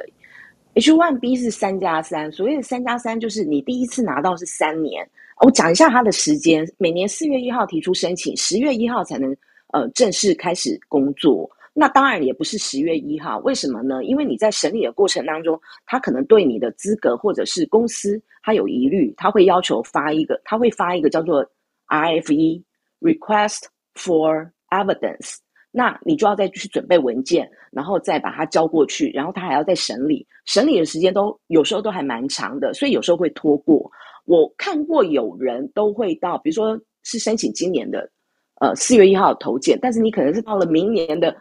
[0.75, 5.09] H one B 是三加三，所谓的三加三就是你第一次拿到是三年。
[5.41, 9.37] 我讲一下它的时间，每年四月一号提出申请，十月一号才能
[9.73, 11.49] 呃正式开始工作。
[11.73, 14.05] 那当然也不是十月一号，为什么呢？
[14.05, 21.49] 因为你在审理的过程当中，他可能对你的资格或者是公司他有疑虑，他会要求发一个，他会发一个叫做
[21.87, 22.63] RFE
[23.01, 23.63] Request
[23.95, 25.37] for Evidence，
[25.71, 33.91] 那你就要再去准备文件，然后再把它交过去，然后他还要再审理，审理的时间都有时候都还蛮长的，所以有时候会拖过。
[34.27, 38.11] 我看过有人都会到，比如说是申请今年的，
[38.61, 41.35] 呃四月一号投件，但是你可能是到了明年的，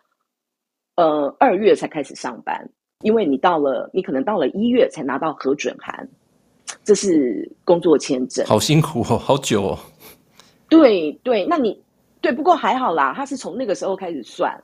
[0.96, 2.68] 呃二月才开始上班，
[3.02, 6.10] 因为你到了，你可能到了一月才拿到核准函，
[6.84, 9.80] 这是工作签证，好辛苦哦，好久哦。
[10.70, 11.80] 对对，那你
[12.22, 14.58] 对，不过还好啦，他是从那个时候开始算，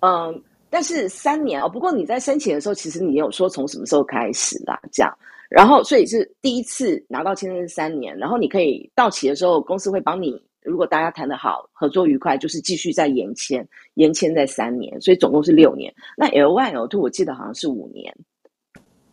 [0.00, 5.16] 嗯，但是三年哦，不过你在申请的时候，其实你有说从什么时候开始啦，这样。
[5.48, 10.42] 然后，所以是第一次拿到签证是三年，然后你可以到期的时候，公司会帮你。
[10.66, 15.92] 如果大家谈得好，合作愉快，就是继续再延签，延签在三年，所以总共是六年。
[16.16, 18.14] 那 L one L two 我记得好像是五年，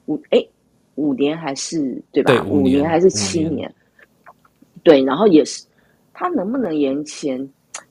[0.08, 0.46] 五哎
[0.96, 2.34] 五年还是对吧？
[2.34, 3.56] 对，五年，还是七年？
[3.56, 3.76] 年
[4.84, 5.66] 对，然后也是，
[6.14, 7.48] 他能不能延签？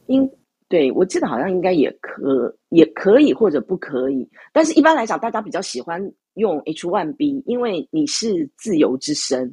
[0.07, 0.29] 应
[0.69, 6.13] 对我记得好像应该也可也可以或者不可以，但是一般来讲，大家比较喜欢。
[6.37, 9.53] 用 H one B，因为你是自由之身，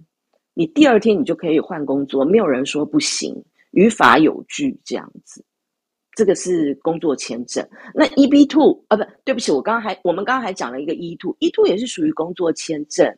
[0.54, 3.36] 你第二天你就可以换工作，没有人说不行，
[3.72, 5.44] 于法有据这样子。
[6.16, 7.66] 这个是工作签证。
[7.94, 13.10] 那 EB two 啊，不对不起，我刚刚还我们刚刚还讲了一个 E two，E two 也是属于工作签证，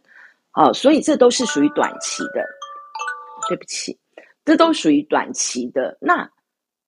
[0.52, 2.46] 好，所以这都是属于短期的。
[3.50, 3.98] 对不起，
[4.46, 5.98] 这都属于短期的。
[6.00, 6.30] 那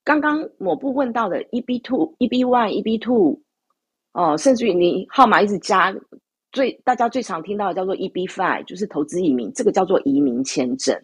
[0.04, 3.42] 刚刚某部问到的 EB two、EB one、EB two，
[4.12, 5.96] 哦，甚至于你号码一直加。
[6.52, 10.96] 最大家最常听到的叫做 E B five，就是投资移民，这个叫做移民签证，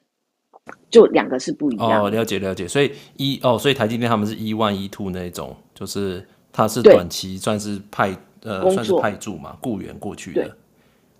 [0.90, 2.04] 就两个是不一样。
[2.04, 2.68] 哦，了解了解。
[2.68, 10.44] 所以一哦，所以台积电他们是 E1、E2 那种，就是他是短期算是派呃算是派驻嘛，雇员过去的。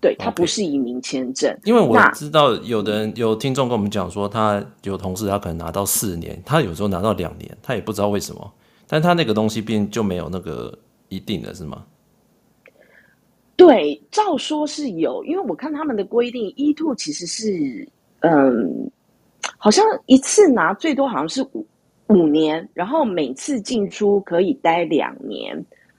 [0.00, 1.54] 对，对，它不是移民签证。
[1.64, 8.52] 因为我知道有的人有听众跟我们讲说，他有同事他可能拿到四年，他有时候拿到两年，他也不知道为什么，
[8.86, 10.76] 但他那个东西并就没有那个
[11.08, 11.84] 一定的是吗？
[13.56, 17.86] 对，照说是有，因为我看他们的规定，E2 其实是，
[18.20, 18.90] 嗯，
[19.58, 21.66] 好像一次拿最多好像是五
[22.08, 25.54] 五年，然后每次进出可以待两年，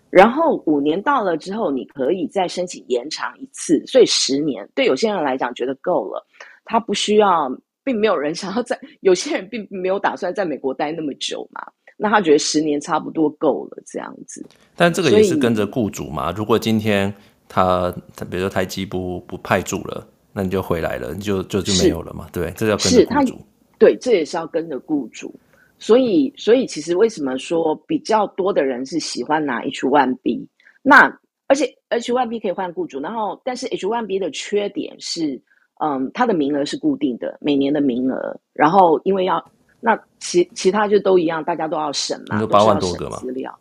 [0.10, 6.26] 然后五年到了之后，你可以再申请延长一次，所以十年对有些人来讲觉得够了，
[6.66, 7.50] 他不需要，
[7.84, 11.62] 并没有人想要在，有些人并没有打算在美国待那么久嘛，
[11.98, 14.46] 那他觉得十年差不多够了这样子。
[14.76, 17.14] 但这个也是跟着雇主嘛，如果今天。
[17.54, 22.28] 他他比如说台积不不派驻了，那你就回来了，你就就就没有了嘛？
[22.32, 23.38] 对，这要跟着雇主。
[23.78, 25.34] 对，这也是要跟着雇主。
[25.78, 30.46] 所以所以其实为什么说比较多的人是喜欢拿 H1B？
[30.84, 31.12] 那
[31.48, 35.42] 而且 H1B 可以换雇主，然后但是 H1B 的缺点是，
[35.84, 38.40] 嗯，它的名额是固定的，每年的名额。
[38.54, 39.44] 然后因为要
[39.80, 43.54] 那其其他就都一样，大家都要审嘛，有八万多个嘛资料。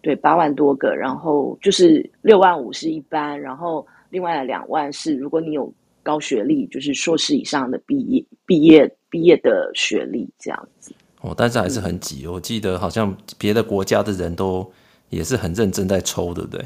[0.00, 5.70] 对，八万多个，然后就是六万五是一般，然后另外的两万是如果你有
[6.06, 10.94] 高学历，就是硕士以上的毕业、毕业、毕业的学历这样子。
[11.20, 12.26] 哦，但是还是很挤。
[12.28, 14.70] 我记得好像别的国家的人都
[15.08, 16.64] 也是很认真在抽，对不对？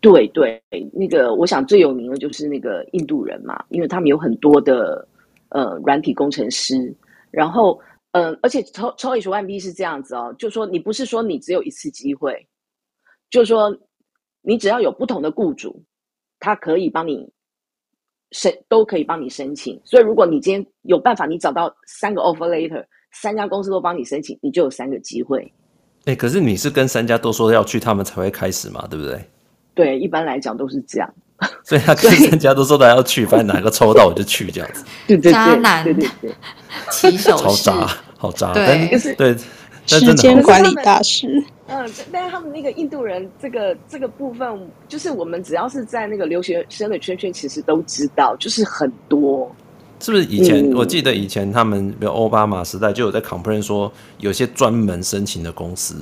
[0.00, 0.62] 对对，
[0.92, 5.08] 那个我想最有名的就是那个印度人嘛，因为他们有很多的
[5.48, 6.94] 呃软体工程师，
[7.30, 7.80] 然后。
[8.12, 12.48] 嗯，而且抽抽 H one B 是这样子哦，就说你不是说你只有一次机会，
[13.28, 13.70] 就是说
[14.40, 15.84] 你只要有不同的雇主，
[16.40, 17.30] 他可以帮你
[18.32, 19.80] 申，都可以帮你申请。
[19.84, 25.40] 所以如果你今天有办法，你找到三个 offer letter，三家公司都帮你申请，你就有三个机会。
[26.04, 29.24] 哎、欸，可是你是跟三家都说要去，他们才会开始嘛，对不对？
[29.74, 31.14] 对，一般来讲都是这样。
[31.62, 34.84] 所以他跟三家都说他要去，反正哪个抽到我就去这样子。
[35.06, 36.34] 对对对，渣男，对对对，
[36.90, 37.86] 起手超渣，
[38.16, 38.52] 好渣。
[38.52, 39.36] 对，但就是对，
[39.88, 41.42] 时间管理大师。
[41.66, 49.50] 嗯，但是他们那个印度人，这个这个部分，就是我们只要是在那个留学生的圈圈，其实都知道，就是很多。
[50.00, 55.96] 是不是以前、嗯、我记得以前他们，比如奥巴马时代就有在 complain 说，有些专门申请的公司，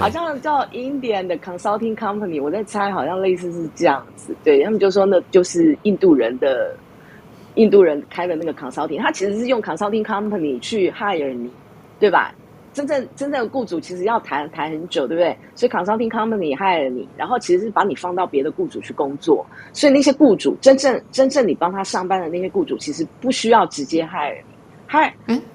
[0.00, 4.34] 好像叫 Indian 的 Consulting Company，我在猜，好像类似是这样子。
[4.42, 6.74] 对，他们就说那就是印度人的
[7.54, 11.50] 印度人开的那个 Consulting，他其实是用 Consulting Company 去 hire 你，
[12.00, 12.34] 对吧？
[12.72, 15.36] 真正真正的雇主其实要谈谈很久，对不对？
[15.54, 19.44] 所以 Consulting Company hire 你，然后其实是把你放到别的雇主去工作。
[19.74, 24.40] 所以那些雇主真正真正你帮他上班的那些雇主，其实不需要直接 hire。
[24.92, 25.10] 他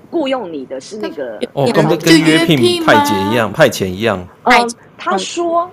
[0.10, 4.28] 雇佣你的是那个哦，跟跟约聘派遣一样，派遣一样。
[4.44, 4.52] 哦，
[4.98, 5.70] 他说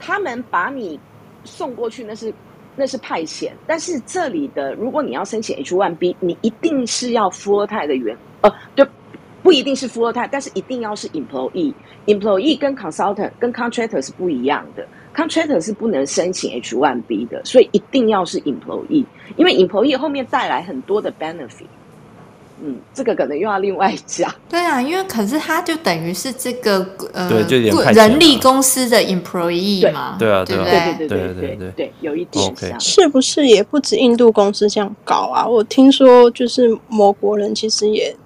[0.00, 0.98] 他们把你
[1.44, 2.34] 送过去，那是
[2.74, 3.52] 那是派遣。
[3.68, 8.84] 但是这里的，如果你要申请 H1B，你一定是要 full time 的员，呃，对，
[9.44, 11.72] 不一定是 full time，但是一定要是 employee。
[12.06, 19.04] employee 跟 consultant 跟 contractor 是不一样的，contractor 是不能申请 H1B 的，所以一定要是 employee，
[19.36, 21.68] 因为 employee 后面带来很多的 benefit。
[22.66, 24.34] 嗯，这个可能又要另外讲。
[24.48, 26.78] 对啊，因为可是他就等于是这个
[27.12, 30.16] 呃，对，就人力公司的 employee 嘛。
[30.18, 32.80] 对啊，对对对对对对对对，有一点像。
[32.80, 35.46] 是不是也不止印度公司这样搞啊？
[35.46, 38.16] 我听说就是某国人其实也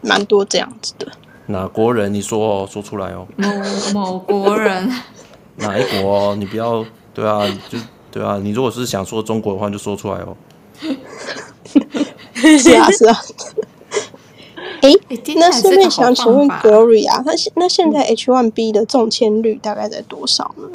[0.00, 1.06] 蛮多这样子的。
[1.44, 2.14] 哪国人？
[2.14, 3.26] 你说哦，说出来哦。
[3.36, 3.50] 某
[3.92, 4.90] 某国人。
[5.56, 6.34] 哪一国哦？
[6.34, 7.78] 你不要对啊，就
[8.10, 8.40] 对啊。
[8.42, 10.34] 你如果是想说中国的话，就说出来哦。
[12.58, 13.16] 是啊，是啊。
[14.82, 14.90] 哎，
[15.36, 20.68] 那顺便想请问 Glory 啊那现那现在 H one B 的中签率大概在多少呢？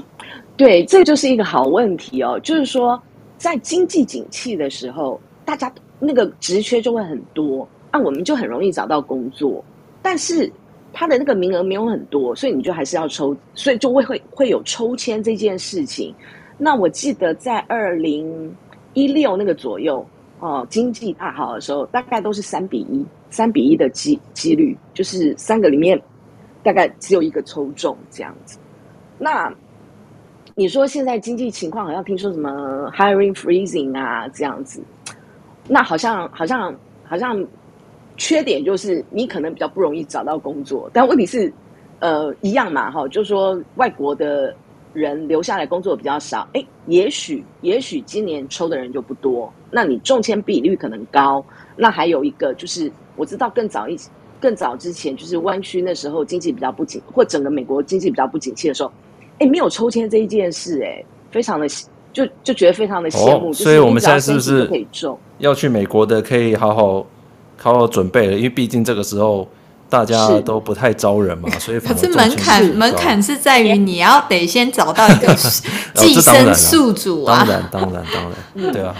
[0.55, 2.39] 对，这就是一个好问题哦。
[2.41, 2.99] 就是说，
[3.37, 9.63] 在经济景气的时候，大家那个职缺就会很多，那、啊、我们就很容易找到工作。
[10.01, 10.49] 但是
[10.93, 16.15] 他的那个名额没有很多，所以你就还是要抽，所以就会会会有抽签这件事情。
[16.57, 18.55] 那我记得在二零
[18.93, 20.03] 一六那个左右
[20.39, 23.05] 哦，经济大好的时候，大概都是三比一。
[23.29, 26.01] 三比一的机几率，就是三个里面
[26.63, 28.57] 大概只有一个抽中这样子。
[29.19, 29.53] 那
[30.55, 34.81] 你说现在经济情况好像听说什么 hiring freezing 啊这样子，
[35.67, 36.73] 那好像好像
[37.03, 37.45] 好像
[38.15, 41.51] 缺点就是你可能比较不容易找到工作，但问题是
[41.99, 44.55] 呃一样嘛哈，就是说外国的
[44.99, 51.43] 人留下来工作比较少，哎，也许也许今年抽的人就不多，那你中签比率可能高。
[51.75, 52.91] 那还有一个就是。
[53.19, 53.97] 我知道更早一
[54.39, 58.91] 更早之前，就是湾区那时候经济比较不景，或整个美国经济比较不景气的时候，
[59.39, 61.67] 哎，没有抽签这一件事，哎，非常的
[62.13, 63.49] 就就觉得非常的羡慕。
[63.49, 65.17] 哦，所以我们现在是不是可以中？
[65.39, 67.03] 要去美国的可以好好
[67.57, 69.47] 好好准备了，因为毕竟这个时候
[69.89, 75.33] 大家都不太招人嘛， 所以可是门槛门槛是在于你要得先找到一个
[75.95, 78.23] 寄生宿主啊，当然当然当
[78.63, 78.95] 然， 对啊。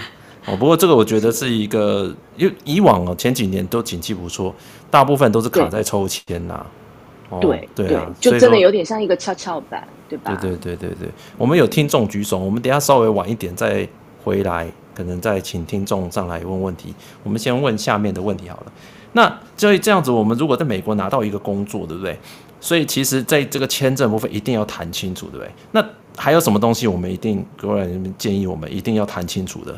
[0.45, 4.56] 哦，不过这个我觉得是一个，因为以往哦前几年都景气不错，
[4.89, 7.38] 大部分都是卡在抽签呐、啊。
[7.41, 10.34] 对对啊，就真的有点像一个跷跷板，对吧？
[10.39, 13.86] 对对对对对，我们有听众举手，我们等下稍微晚一点再
[14.23, 16.95] 回来，可能再请听众上来问问题。
[17.23, 18.71] 我们先问下面的问题好了。
[19.17, 22.15] 那就这样子，我们如果在美国拿到一个工作，对不对？
[22.62, 25.51] 所以其实在这个签证部分一定要谈清楚，对不对？
[25.71, 25.84] 那
[26.15, 29.75] 还有什么东西我们一定个人建议我们一定要谈清楚的？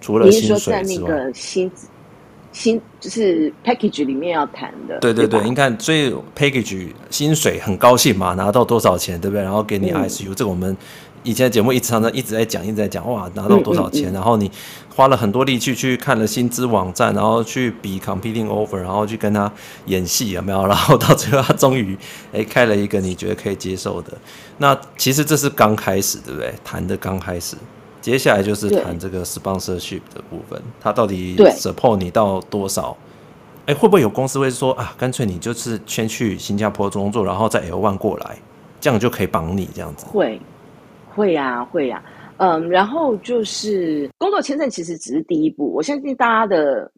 [0.00, 1.70] 除了薪水之外，你是说在那个薪
[2.52, 4.98] 薪就是 package 里面要谈的。
[4.98, 9.44] 对对对，你看，所以 package 薪水很高兴嘛，拿到多少钱，对不对？
[9.44, 10.76] 然后给你 ICU，、嗯、这个我们
[11.22, 14.08] 以前的节目一直常常一直在讲，一直在讲，哇，拿到多少钱？
[14.08, 14.50] 嗯嗯嗯、然后你
[14.94, 19.50] 花了很多力气去看了薪资网站，然后去比 competing offer，然后去跟他
[19.86, 20.66] 演戏，有没有？
[20.66, 21.96] 然后到最后他终于
[22.32, 24.12] 哎开了一个你觉得可以接受的。
[24.58, 26.52] 那其实这是刚开始，对不对？
[26.64, 27.56] 谈的刚开始。
[28.00, 32.96] 接下来就是谈这个 sponsorship 的部分，他到底 support 你到多少？
[33.66, 38.36] 哎，会不会有公司会说啊，干脆你就是先去新加坡工作，然后再 L one 过来，
[38.80, 40.04] 这样就可以绑你这样子？
[40.06, 40.40] 会，
[41.14, 42.04] 会呀，会呀。
[42.38, 46.90] 嗯，然后就是工作签证其实只是第一步，我相信大家的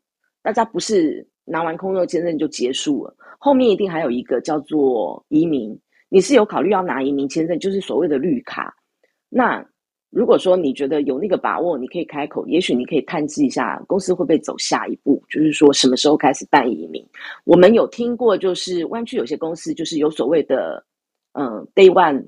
[0.42, 8.74] 大家不是拿完工作签证就结束了，后面一定还有一个叫做移民，你是有考虑要拿移民签证，就是所谓的绿卡，
[9.28, 9.64] 那。
[10.16, 17.04] 如果说你觉得有那个把握，你可以开口，也许你可以探知一下公司会不会走下一步，就是说什么时候开始办移民。
[17.42, 20.86] 我们有听过，就是湾区有些公司就是有所谓的，
[21.32, 22.24] 嗯、，day one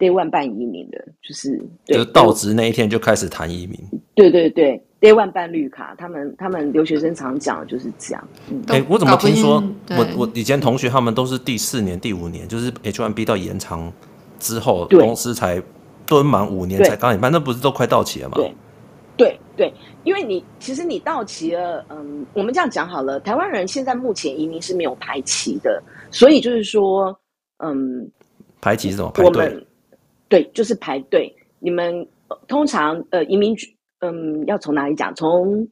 [0.00, 3.78] day one 办移民的，就是就是到职那一天就开始谈移民。
[4.16, 8.28] 对对对，day one 办绿卡，他们他们留学生常讲的就是这样。
[8.48, 13.92] 哎、嗯欸，我怎么听说我我以前同学他们都是第四年、第五年，就是 H1B 到延长
[14.40, 15.62] 之后，公司才。
[16.06, 18.34] 蹲满五年才刚领办，那不是都快到期了吗？
[18.34, 18.52] 对，
[19.16, 19.72] 对，对，
[20.02, 25.80] 因为你其实你到期了，嗯，我们这样讲好了，台湾人现在目前移民是没有排期的，
[26.10, 27.16] 所以就是说，
[27.58, 28.10] 嗯，
[28.60, 29.10] 排期是什么？
[29.10, 29.64] 排队？
[30.30, 31.30] 对，就是排队。
[31.58, 32.08] 你们
[32.48, 33.66] 通常呃移民局，
[33.98, 35.14] 嗯，要从哪里讲？
[35.14, 35.68] 从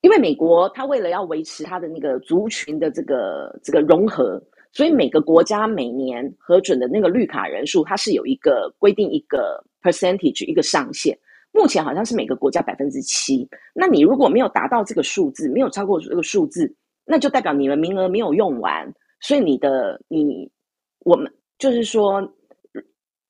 [0.00, 4.42] 因为美国它为了要维持它的那个族群的这个这个融合。
[4.70, 11.18] 所以每个国家每年核准的那个绿卡人数，它是有一个规定一个 percentage 一个上限。
[11.52, 13.48] 目前好像是每个国家百分之七。
[13.74, 16.72] 那你如果没有达到这个数字，没有超过这个数字，
[17.06, 18.86] 那就代表你的名额没有用完。
[19.20, 20.48] 所以你的你
[21.00, 22.20] 我们就是说，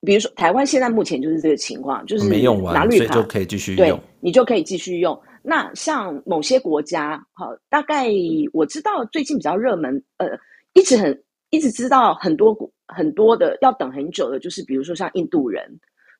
[0.01, 5.19] 比如说台湾现在目前就是这个情况，就是没用完，所以就可以继续用，对，你就可以继续用。
[5.41, 8.07] 那像某些国家，好，大概
[8.53, 10.27] 我知道最近比较热门，呃，
[10.73, 11.23] 一直很。
[11.51, 15.67] 一直知道很多很多的要等很久的，就是比如说像印度人、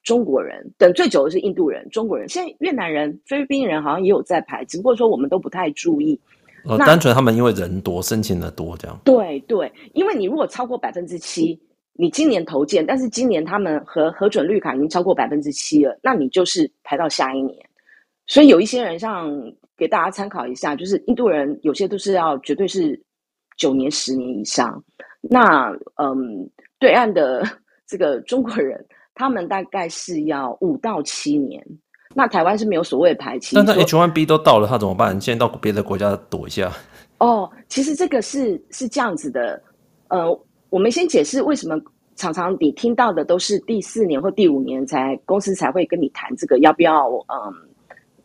[0.01, 2.27] 中国人，等最久的是印度人、中国人。
[2.27, 6.19] 现在越南人、菲律宾人好像也有在排，只不过说我们都不太注意。
[6.63, 8.99] 哦，单纯他们因为人多，申请的多这样。
[9.05, 11.61] 对对，因为你如果超过百分之七，
[11.93, 17.57] 你今年投件，但是今年他们核核准绿卡已经超过百分之七了，那你就是排到下一年。
[18.25, 19.29] 所以有一些人，像
[19.75, 23.01] 给大家参考一下，就是印度人有些都是要绝对是
[23.57, 24.81] 九年、十年以上。
[25.19, 27.43] 那嗯，对岸的
[27.85, 28.85] 这个中国人，
[29.15, 31.61] 他们大概是要五到七年。
[32.15, 33.55] 那台湾是没有所谓的排期。
[33.55, 35.19] 那他 H1B 都到了，他怎么办？
[35.19, 36.71] 现在到别的国家躲一下？
[37.17, 39.61] 哦，其实这个是是这样子的。
[40.09, 41.79] 呃，我们先解释为什么
[42.15, 47.53] 常常你听到的都是第四年或第五年才公司才会跟你谈这个要不要嗯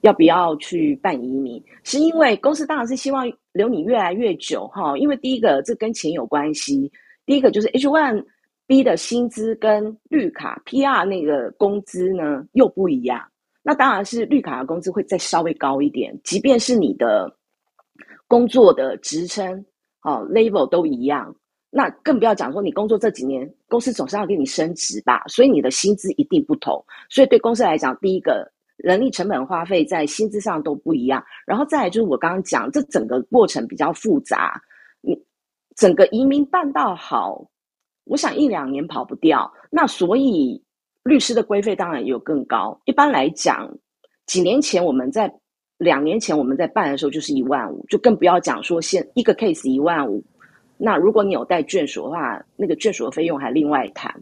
[0.00, 3.30] 要不要去办移民，是因为公司当然是希望。
[3.54, 6.90] 留你越来越久哈，因为第一个这跟钱有关系，
[7.24, 8.24] 第一个就是 H one。
[8.66, 13.20] B 的薪资跟绿卡 PR 那个工资呢又不一样，
[13.62, 17.30] 那当然是绿卡的工资会再稍微高一点，即便是你的
[18.26, 19.64] 工作的职称
[20.02, 21.36] 哦 level 都一样，
[21.76, 28.48] 那更不要讲说你工作这几年公司总是要给你升职吧，所以你的薪资一定不同，所以对公司来讲，第一个。
[28.76, 34.60] 人力成本花费在薪资上都不一样，然后再来就是我刚刚讲，这整个过程比较复杂，
[35.00, 35.16] 你
[35.76, 37.48] 整个移民办到好，
[38.04, 39.50] 我想一两年跑不掉。
[39.70, 40.60] 那所以
[41.04, 42.78] 律师的规费当然有更高。
[42.84, 43.72] 一般来讲，
[44.26, 45.32] 几年前我们在
[45.78, 50.22] 两年前我们在办的时候就是一万五，就更不要讲说现一个 case 一万五。
[50.84, 54.14] 那如果你有带眷属的话，那个眷属的费用还另外谈，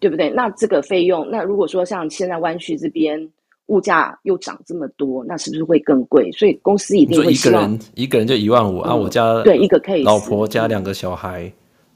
[0.00, 0.28] 对不对？
[0.30, 3.28] 那这个费用，那如果说像现在湾区这边。
[3.68, 6.32] 物价又涨这么多，那是不是会更贵？
[6.32, 8.96] 所以公司一定会一个人一个人就一万五、嗯、啊！
[8.96, 11.52] 我家对一个 case，老婆加两个小孩，嗯、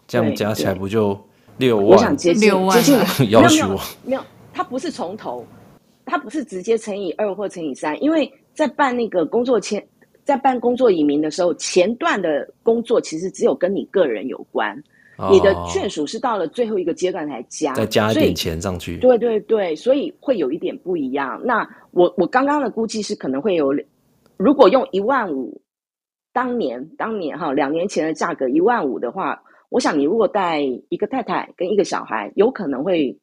[0.07, 1.19] 这样加起来不就
[1.57, 1.87] 六万？
[1.87, 4.21] 我想接近六万，接近 要求没有没有，
[4.53, 5.47] 他不是从头，
[6.05, 9.83] 他不是直接乘以二或乘以三，因为在办那个工作签，
[10.25, 14.81] 在办工作移民的时候，前段的工作其实只有跟你个人有关。
[15.31, 18.97] 你的眷属是到了最后一个阶段才加，再加一点钱上去。
[18.99, 21.41] 对对对，所以会有一点不一样。
[21.45, 23.73] 那我我刚刚的估计是可能会有，
[24.37, 25.61] 如果用一万五，
[26.33, 33.17] 当年当年哈两年前的价格一万五的话，我想你如果带一个太太跟一个小孩，有可能会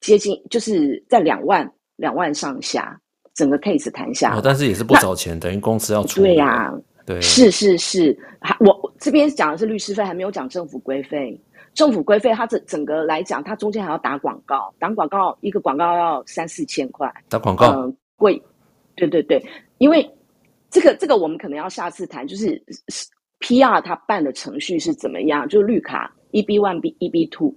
[0.00, 3.00] 接近，就是在两万两万上下，
[3.40, 4.36] 整个 case 谈下。
[4.36, 6.20] 哦，但是也是不少钱，等于公司要出。
[6.20, 6.74] 对呀、啊。
[7.06, 11.40] 对，是是是，还我这边讲的是律师费，还没有讲政府规费。
[11.72, 17.10] 政府规费它整整个来讲，它中间还要打广告，打广告一个广告要三四千块。
[17.30, 18.40] 打广告，嗯，贵。
[18.96, 19.42] 对对对，
[19.78, 20.08] 因为
[20.68, 22.62] 这个这个我们可能要下次谈，就是
[23.40, 27.52] PR 它办的程序是怎么样，就是绿卡 EB one B EB two。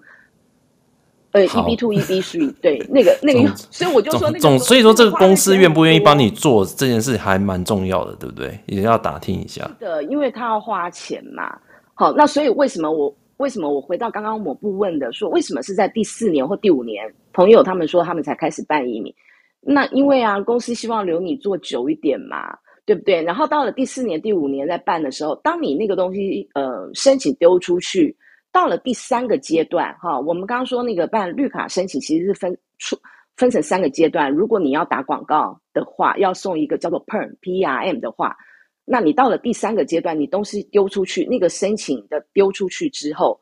[1.34, 8.56] 呃，EB two、EB three，对，那个那个，所以我就说那个，总所以说这个公司愿不愿意帮你做这件事还蛮重要的，对不对？
[8.68, 9.64] 也要打听一下。
[9.80, 11.58] 是的，因为他要花钱嘛。
[11.96, 17.12] 好，那所以为什么我为什么我回到刚刚某部问的说，为什么是在第四年或第五年？
[17.34, 19.12] 朋友他们说他们才开始办移民，
[19.60, 22.56] 那因为啊，公司希望留你做久一点嘛，
[22.86, 23.24] 对不对？
[23.24, 28.16] 然后到了第四年、第五年在办的时候，当你那个东西呃申请丢出去。
[28.54, 32.96] 到了第三个阶段，哈，我们刚刚说那个办绿卡申请其实是分出
[33.36, 34.32] 分成三个阶段。
[34.32, 38.38] 如果你要打广告的话，要送一个叫做 PERM P R M 的话，
[38.86, 43.42] 那你到了第三个阶段，你东西丢出去，那个申请的丢出去之后，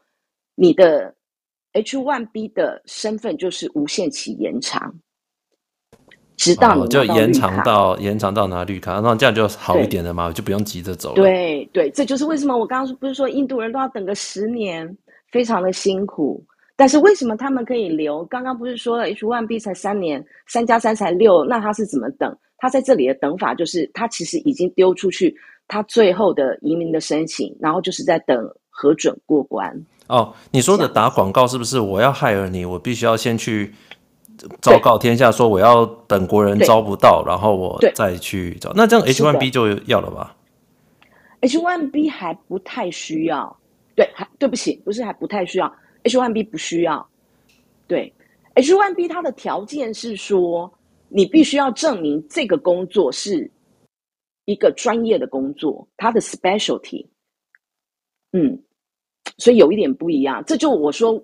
[0.56, 1.14] 你的
[1.74, 4.94] H one B 的身份就是无限期延长，
[6.38, 11.16] 直到你、哦、就延长到延长到拿绿卡，那这样就好一点了嘛，就不用急着走了。
[11.16, 14.98] 对对，这就是为什么我刚刚说不是说印度人都要等个十年，
[15.32, 16.44] 非常的辛苦。
[16.76, 18.26] 但是为什么他们可以留？
[18.26, 22.36] 刚刚不是说了 H one B 才三年，三加三才六，那他是怎么等？
[22.58, 25.36] 他在这里的等法就是，他其实已经丢出去
[25.68, 29.72] 他最后的移民的申请，然后就是在等核准过关。
[30.08, 31.80] 哦，你说的打广告是不是？
[31.80, 33.72] 我要 hire 你，我必须要先去
[34.60, 38.74] 昭告天下，说我要等国人招不到，然后我再去找。
[38.76, 40.36] 那这样 H one B 就要了吧
[41.42, 43.56] ？H one B 还不太需要。
[43.96, 45.74] 对，还对不起，不是还不太需要。
[46.04, 47.08] H1B 不需要，
[47.88, 48.12] 对
[48.56, 50.72] ，H1B 它的条件是说，
[51.10, 53.50] 你必须要证明这个工作是
[54.46, 57.06] 一个专业的工作，它的 specialty，
[58.32, 58.60] 嗯，
[59.38, 60.44] 所以有一点不一样。
[60.48, 61.24] 这就我说，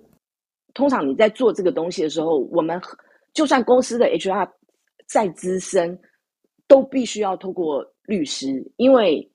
[0.74, 2.80] 通常你在做这个东西的时候，我们
[3.32, 4.48] 就算公司的 HR
[5.08, 5.98] 再资深，
[6.68, 9.28] 都必须要透过律师，因为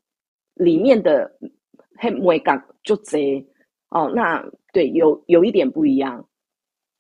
[0.54, 1.30] 里面的
[1.98, 3.46] 黑美感就贼
[3.90, 4.44] 哦，那。
[4.74, 6.28] 对，有有一点不一样，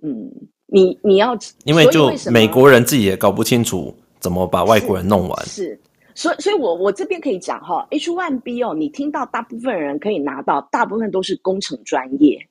[0.03, 0.29] 嗯，
[0.67, 1.35] 你你要，
[1.65, 5.81] 因为就美国人自己也搞不清楚怎么把外国人弄完，是，是
[6.13, 12.47] 所以所以我我这边可以讲哈，H one B 哦，你听到大部分人可以拿到，大部分都是工程专业，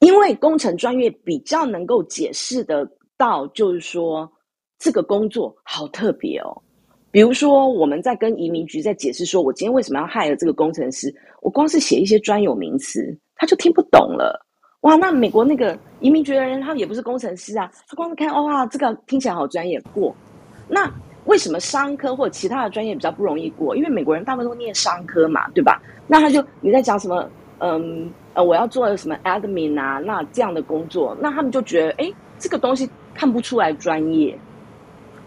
[0.00, 4.30] 因为工程专业比较能够解释得到，就是说
[4.78, 6.62] 这个工作好特别哦。
[7.16, 11.10] 比如说，我们在跟移民局在解释说，我今天为什么要害了这个工程师，
[11.40, 14.38] 我光是写一些专有名词，他就听不懂了。
[14.82, 20.14] 哇，那美国那个移民局的人，他也不是工程师啊，他光是看，哇，这个听起来好专业，过。
[20.68, 20.92] 那
[21.24, 23.74] 为什么商科或者其他的专业比较不容易过？
[23.74, 25.80] 因为美国人大部分都念商科嘛，对吧？
[26.06, 27.26] 那他就你在讲什么？
[27.60, 29.98] 嗯呃，我要做什么 admin 啊？
[30.04, 34.38] 那这样的工作，那他们就觉得，哎，这个东西看不出来专业。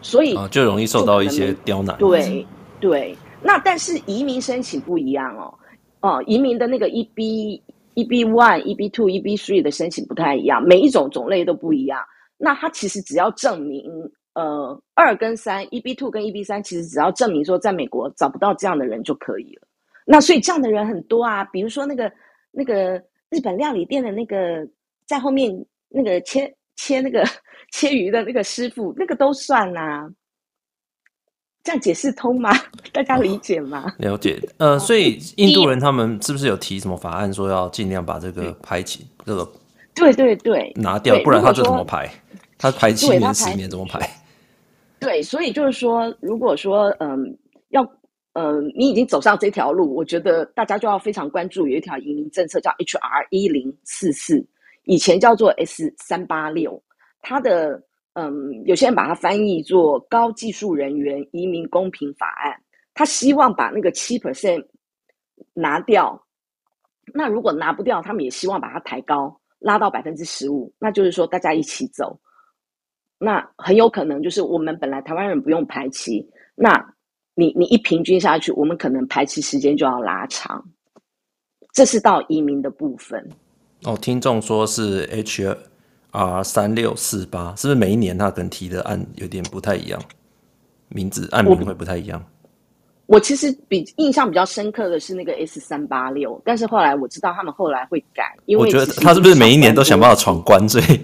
[0.02, 1.97] 所以就、哦、就容易受到一些刁难。
[1.97, 2.45] 对
[2.80, 5.54] 对，那但是移民申请不一样哦，
[6.02, 7.62] 哦，移民的那个 EB、
[7.95, 12.02] EB one、EB two、EB three 的申请不太一样，每一种种类都不一样。
[12.38, 13.84] 那他其实只要证明，
[14.34, 19.68] 呃，二跟三，EB two 跟 EB 三，其实只要证明说在美国找不到这样的人就可以了。
[20.06, 22.10] 那所以这样的人很多啊，比如说那个
[22.52, 22.93] 那个
[23.30, 24.66] 日本料理店的那个
[25.06, 25.54] 在后面
[25.89, 27.26] 那个切切那个。
[27.74, 30.09] 切鱼的那个师傅，那个都算啦、啊，
[31.63, 32.51] 这样解释通吗？
[32.91, 33.86] 大家理解吗？
[33.88, 34.39] 哦、 了解。
[34.57, 39.49] 呃，所以印度人他们是不是有提什么法案，说要尽量把这个排期这个？
[39.95, 42.09] 对对对，拿掉，不然他就怎么排？
[42.57, 43.99] 他排七年十年怎么排？
[44.99, 47.38] 对，所以就是说，如果说嗯
[47.70, 47.84] 要
[48.34, 54.45] 嗯你已经走上这条路，我觉得大家就要非常关注有一条移民政策叫 HR 一零四四，
[54.86, 56.82] 以前叫做 S 三八六。
[57.22, 57.82] 他的
[58.13, 62.59] 嗯，有些人把它翻译做高技术人员移民公平法案，
[62.93, 64.65] 他希望把那个七 percent
[65.53, 66.22] 拿掉。
[67.13, 70.74] 那如果拿不掉，他们也希望把它抬高，拉到百分之十五。
[70.80, 72.20] 那就是说，大家一起走。
[73.17, 76.93] 那很有可能就是我们本来台湾人不用排期，那
[77.36, 80.63] 你你一平均下去，我们可能排期时间就要拉长。
[81.74, 83.30] 这是到移民的部分。
[83.86, 85.55] 哦，听众说是 H。
[86.12, 90.01] R 三六四八是不是每一年它可能提的案有点不太一样，
[90.88, 92.24] 名字案名会不太一样
[93.05, 93.16] 我？
[93.16, 100.99] 我其实比印象比较深刻的是那个 S 三八六，但是后来我知道他们后来会改，因为我觉得他是不是每一年都想办法闯关， 所以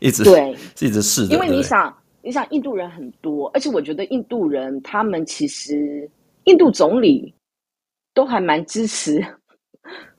[0.00, 1.24] 一直对一直试。
[1.26, 1.92] 因为你想，
[2.22, 6.08] 你想印度人很多，而且我觉得印度人他们其实
[6.44, 7.34] 印度总理
[8.14, 9.24] 都还蛮支持，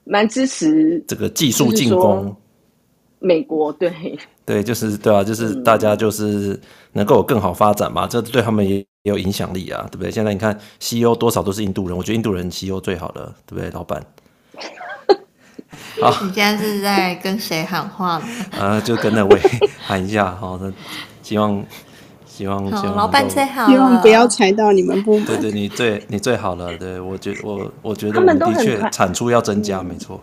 [0.03, 2.35] 蛮支持这个技术进攻。
[3.19, 6.59] 美国对对，就是对啊，就是大家就是
[6.93, 10.09] 能够有更好发展嘛，这、嗯、对他们也有影响力啊，对不对？
[10.09, 14.03] 现在你看 CEO 多少都是印度人，我觉得印度人 CEO 最好的，对不对，老板？
[16.01, 18.25] 好，你现在是在跟谁喊话呢？
[18.57, 19.39] 啊，就跟那位
[19.85, 20.71] 喊一下， 好的，
[21.21, 21.63] 希望
[22.25, 25.25] 希望希望老板最好，希望不要踩到你们部门。
[25.25, 30.19] 对对，你最你最好了，对我觉我我觉得我们的确产出要增加，没错。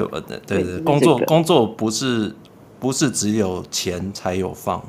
[0.00, 2.34] 对，对对对，工作工作不是
[2.80, 4.82] 不是只有钱才有放，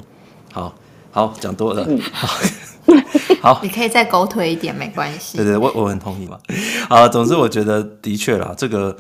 [0.52, 0.74] 好
[1.12, 2.00] 好讲多了，嗯、
[3.42, 5.38] 好，你可以再狗腿一点，没关系。
[5.38, 6.40] 对对，我我很同意嘛。
[6.90, 8.96] 啊，总之我觉得的确啦，这个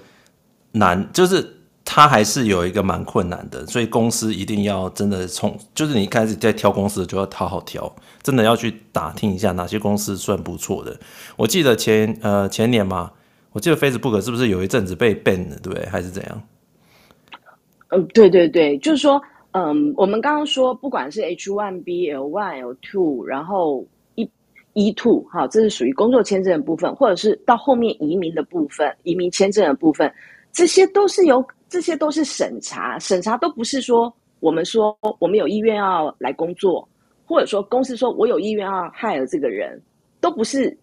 [0.73, 10.97] 难就是它还是有一个蛮困难的，所以公司一定要真的从，就是你一开始在挑公司就要好好挑，真的要去打听一下哪些公司算不错的。
[11.35, 13.11] 我记得前呃前年嘛，
[13.53, 15.85] 我记得 Facebook 是不是有一阵子被 ban 了，对不对？
[15.85, 16.41] 还是怎样？
[17.89, 23.85] 嗯，对对对，就是说，嗯，我们刚刚说，不管是 H one B、L one、L two，然后
[24.15, 24.27] E
[24.73, 30.11] E2，哈，这是属于工作签证的部分，或者是到后面移民的部分，移民签证的部分，
[30.51, 36.89] 这些都是由这些都是审查，审查都不是说我们说我们有意愿要来工作，
[37.23, 39.79] 或者说公司说我有意愿要 hire 这个人，
[40.19, 40.75] 都不是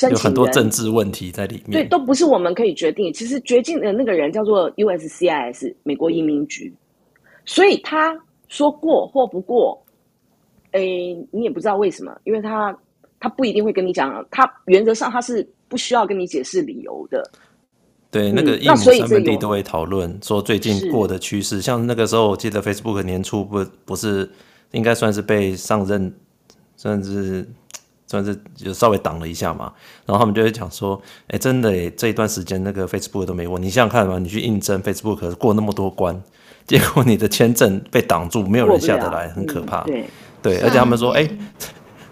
[0.00, 0.10] 公。
[0.10, 3.12] 有很多政治问题在里面，对，都不是我们可以决定。
[3.12, 6.72] 其实决定的那个人叫做 USCIS 美国移民局，
[7.44, 8.18] 所以他
[8.48, 9.82] 说过或不过，
[10.72, 10.80] 哎，
[11.30, 12.76] 你也不知道为什么，因为他
[13.20, 17.30] 他不一定会跟你讲，他原则上他是不需要跟你解释理由的。
[18.10, 24.30] 对，那个印尼三分地都会讨论说最近过的趋势，像那个时候我记得 Facebook 年初不不是
[24.72, 26.14] 应该算是被上任，
[26.76, 27.46] 算是。
[28.12, 29.72] 算是就稍微挡了一下嘛，
[30.04, 33.70] 然后他们就会讲说，哎，真的，这一段时间那个 Facebook 都没问，你。
[33.70, 36.22] 想想看嘛，你去应征 Facebook 过那么多关，
[36.66, 39.80] 结果你的签证被挡住，没有人下得来，很可怕。
[39.84, 40.04] 对。
[40.42, 41.26] 对，而且他们说，哎，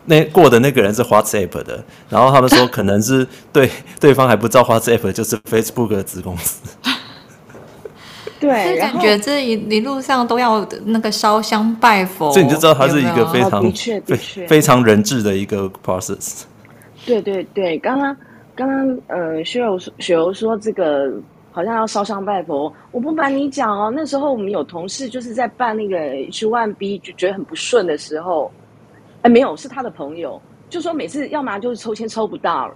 [0.06, 3.70] 那过的那个人是 WhatsApp 的，然后他们说可能是对
[4.00, 6.62] 对方还不知道 WhatsApp 就是 Facebook 的子公司。
[8.40, 16.44] 对，感觉这一一路上都要那个烧香拜佛，所以你就知道它是一个非常、哦、的确的确非常人质的一个 process。
[17.04, 18.16] 对对对，刚刚
[18.54, 21.12] 刚刚呃，雪柔雪柔说这个
[21.52, 28.50] 好像要烧香拜佛，我不瞒你讲哦，那时候我们有同事就是在办那个 H one B 就觉得很不顺的时候，
[29.20, 32.72] 哎，没有，是他的朋友，就说每次要么就是抽签抽不到，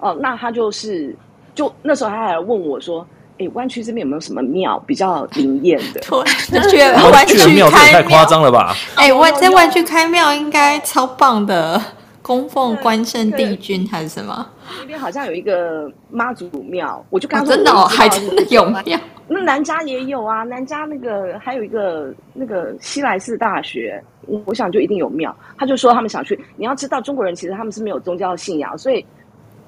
[0.00, 1.14] 哦，那他就是
[1.54, 3.06] 就那时候他还问我说。
[3.38, 6.00] 哎，湾区这边有没有什么庙比较灵验的？
[6.08, 8.74] 对，就觉得湾区开庙太夸张了吧？
[8.96, 11.80] 哎，湾在湾区开庙应该超棒的，
[12.22, 14.46] 供奉关圣帝君还是什么？
[14.80, 18.98] 那边好像有一个妈祖庙，我就刚刚真的哦，还真的有庙。
[19.28, 24.02] 那南加也有啊，南加那个还有一个那个西来寺大学，
[24.46, 25.36] 我想就一定有庙。
[25.58, 29.04] 他就说他们想去，你要知道中国人其实他们是没有宗教信仰，所以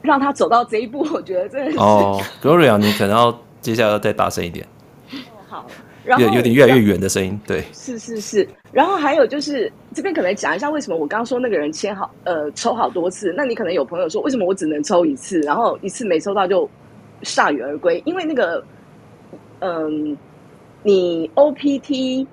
[0.01, 3.39] 让他走到这一步，我觉得真的是哦，Gloria，你可能要。
[3.69, 4.67] 接下来要再大声一点。
[5.11, 5.67] 哦， 好，
[6.03, 8.49] 然后有有点越来越远的声音，对，是是是。
[8.73, 16.67] 然后还有就是这边可能讲一下为什么我刚刚说那个人签好呃抽好多次，那你可能有朋友说为什么我只能抽一次，然后一次没抽到就
[17.25, 18.03] 铩羽而归？
[18.07, 18.65] 因为那个
[19.59, 20.17] 嗯、呃，
[20.83, 22.27] 你 OPT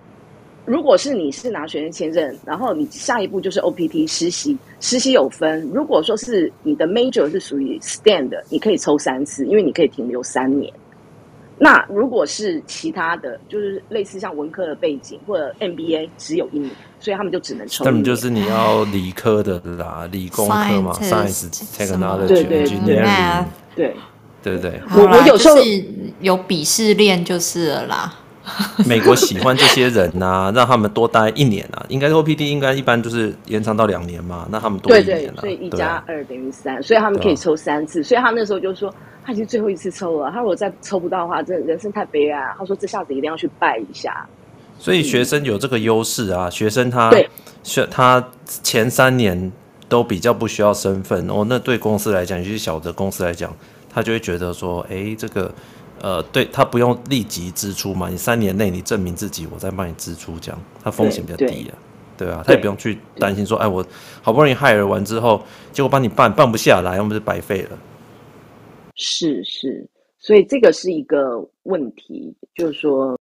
[0.64, 5.70] 如果是你是拿学生签证，然后你下一步就是 OPT 实习，实习有分。
[5.74, 10.74] 如果说是你的 major 是属于 stand，，你可以抽三次，因为你可以停留三年。
[11.58, 17.86] 那如果是其他的，就是类似像文科的背景或者 MBA，只有一年，所以他们就只能抽。
[17.86, 23.46] 他们就是你要理科的啦， 理工科嘛，Science、Technology、对对 Engineering，
[23.76, 23.96] 对
[24.44, 24.82] 对对。
[24.96, 25.56] 我我有时候
[26.20, 28.14] 有鄙视链就是了啦。
[28.86, 31.86] 美国喜欢这些人呐、啊， 让他们多待一年啊。
[31.90, 38.04] 应该 OPT 应该一般就是延长到两年嘛，那他们多一年、啊、对对，所以一加二等于三，所以他们可以抽三次。
[38.04, 38.94] 所以他那时候就说。
[39.28, 42.40] 他已经最后一次抽了，他如果再抽不到的话，这人生太悲哀。
[42.60, 44.24] 他说这下子一定要去拜一下。
[44.78, 47.12] 所以学生有这个优势啊，嗯、学生他
[47.64, 48.24] 学，他
[48.62, 49.52] 前三年
[49.90, 51.44] 都比较不需要身份哦。
[51.50, 53.52] 那对公司来讲，尤其小的公司来讲，
[53.92, 55.52] 他就会觉得说，哎，这个
[56.02, 61.74] 呃，对他不用立即支出嘛，你三年内你证明自己，我再帮你支出，这样他风险比较低啊，
[62.18, 63.86] 对，啊，他也不用去担心说，哎，我
[64.22, 65.42] 好不容易 hire 完之后，
[65.72, 67.78] 结果帮你办办不下来，我们是白费了。
[68.96, 69.88] 是是，
[70.20, 73.18] 所以这个是一个问题，就是说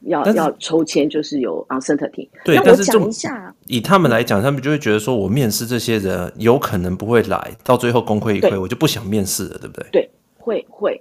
[0.00, 2.28] 要要抽签，就是有 uncertainty。
[2.44, 9.88] 对，但是讲一下，以他们来讲，他们就会觉得说，我面试这些人有可能不会来，到最后功亏一篑，我就不想面试了，对不对？
[9.92, 11.00] 对，会会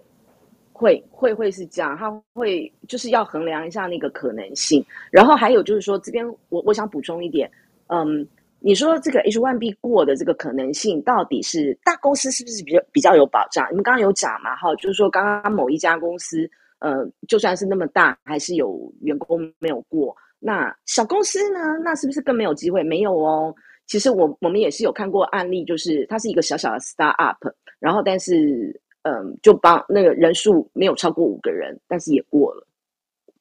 [0.83, 4.85] 会会会是这样，他会就是要衡量一下那个可能性。
[5.09, 7.49] 然后还有就是说，这边我我想补充一点，
[7.87, 8.27] 嗯。
[8.65, 13.67] 你说这个 H1B 过的这个可能性，到底是大公司是不是比较比较有保障？
[13.69, 14.55] 你们刚刚有讲嘛？
[14.55, 20.15] 哈，就是说刚刚某一家公司，呃，就算是那么大，还是有员工没有过。
[20.39, 21.59] 那小公司呢？
[21.83, 22.81] 那是不是更没有机会？
[22.83, 23.53] 没有哦。
[23.85, 27.35] 其实我我们也是有看过案例，就是它是一个小小的 startup，
[27.79, 28.73] 然后但是
[29.03, 32.67] 嗯、呃，就帮那个人数没有超过五个人，但是也过了。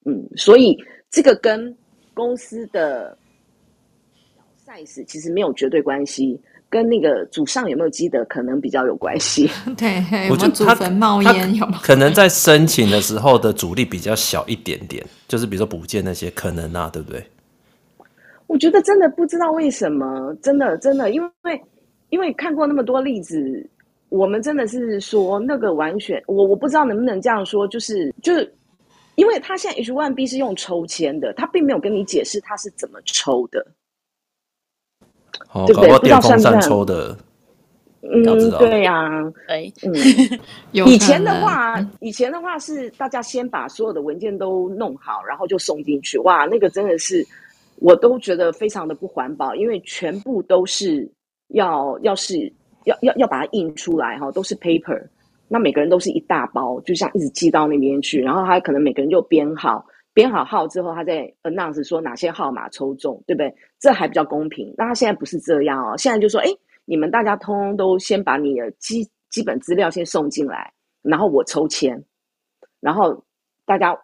[0.05, 0.77] 嗯，所以
[1.11, 1.77] 这个跟
[2.15, 3.17] 公司的。
[4.65, 6.41] size 其实没有绝对关系，
[6.71, 9.51] 跟那个祖上有没有积德可能比较有关系。
[9.77, 10.01] 对，
[10.31, 17.23] 我觉得祖坟冒烟有，可能在申请的时候的阻力比较小一点点，就是比如说补件那些可能啊，对不对？
[18.47, 21.61] 我觉得真的不知道为什么，真的真的，因为
[22.11, 23.69] 因为看过那么多例子，
[24.13, 28.55] 我们真的是说那个完全，我我不知道能不能这样说，就是就是，
[29.15, 33.67] 因为他现在 H one B 是用抽签的，他并没有跟你解释他是怎么抽的，
[35.53, 35.99] 哦、对不对？
[35.99, 37.17] 不知道算不算抽的？
[38.03, 39.95] 嗯，对呀、啊，哎，嗯，
[40.73, 47.27] 以前的话，以前的话是大家先把所有的文件都弄好，然后就送进去，哇，那个真的是。
[47.77, 51.11] 我都觉得非常的不环保，因为全部都是
[51.49, 52.53] 要要是
[52.85, 55.03] 要要要把它印出来哈，都是 paper，
[55.49, 63.55] 那每个人都是一大包，就像一直寄到那边去，然后他可能每个人就编号，编好号之后，他再 announce 说哪些号码抽中，对不对？
[63.79, 64.75] 这还比较公平。
[64.77, 66.47] 那他现在不是这样哦，现在就说，哎，
[66.85, 70.73] 你们大家通通都先把你的基基本资料先送进来，
[71.03, 72.03] 然后我抽签，
[72.81, 73.25] 然后
[73.65, 73.97] 大家。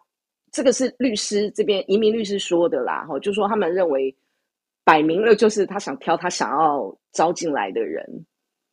[0.51, 4.11] 这个是律师这边移民律师说的啦，哈，就说他们认为
[4.83, 8.03] 摆明了就是他想挑他想要招进来的人，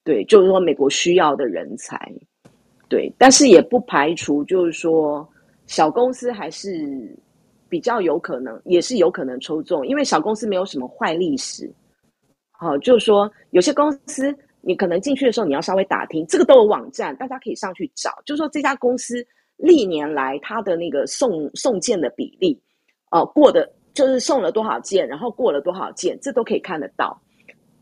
[0.06, 2.00] 对，就是说美国需要的人才，
[2.88, 5.28] 对，但是也不排除就是说
[5.66, 7.12] 小公司还是
[7.68, 11.68] 比较有可能，也是有可能抽中，因为小公司没有什么坏历史，
[12.52, 19.26] 好，就是说有些公司你可能进去的时候你要稍微打听，这个都有网站，大家可以上去找，就是说这家公司。
[19.58, 22.60] 历年来，他的那个送送件的比例，
[23.10, 27.18] 呃，过的就是送了多少件，然后过了多少件，这都可以看得到。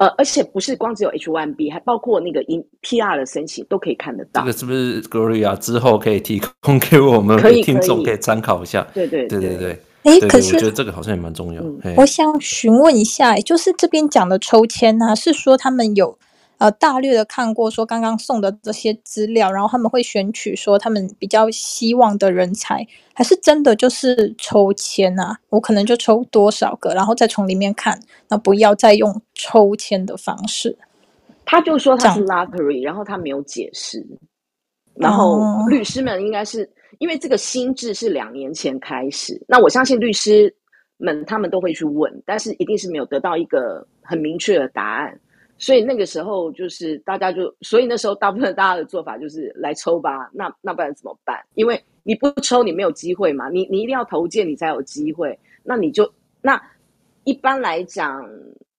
[0.04, 2.42] 呃，而且不是光只有 H1B，还包括那个
[2.82, 4.42] PR 的申请都可以看得到。
[4.42, 8.86] 这个是不是 Gloria 之后可以提供给我们 听众可以参考一下？
[8.92, 9.80] 对对对对对。
[10.02, 11.62] 哎，可是我觉得这个好像也蛮重要。
[11.62, 16.18] 嗯、我想询问一下，就是这边讲的抽签呢、啊，是说他们有。
[16.58, 25.36] 呃，大略的看过说刚刚送的这些资料，然后他们会选取说他们比较希望的人才，还是真的就是抽签啊？
[25.50, 27.98] 我可能就抽多少个，然后再从里面看，
[28.28, 30.76] 那不要再用抽签的方式。
[31.44, 34.06] 他就说他是 lottery，然后他没有解释。
[34.94, 40.54] 然后律师们应该是、哦、因为这个心智是两年前开始，那我相信律师
[40.98, 45.18] 们他们都会去问，但是一定是没有得到一个很明确的答案。
[45.64, 51.40] 所以那个时候就是大家就，所以那时候大部分大家的做法就是来抽吧，那那不然怎么办？
[51.54, 56.12] 因为你不抽你没有机会嘛，你你一定要投件你才有机会，那你就
[56.42, 56.60] 那
[57.24, 58.22] 一般来讲，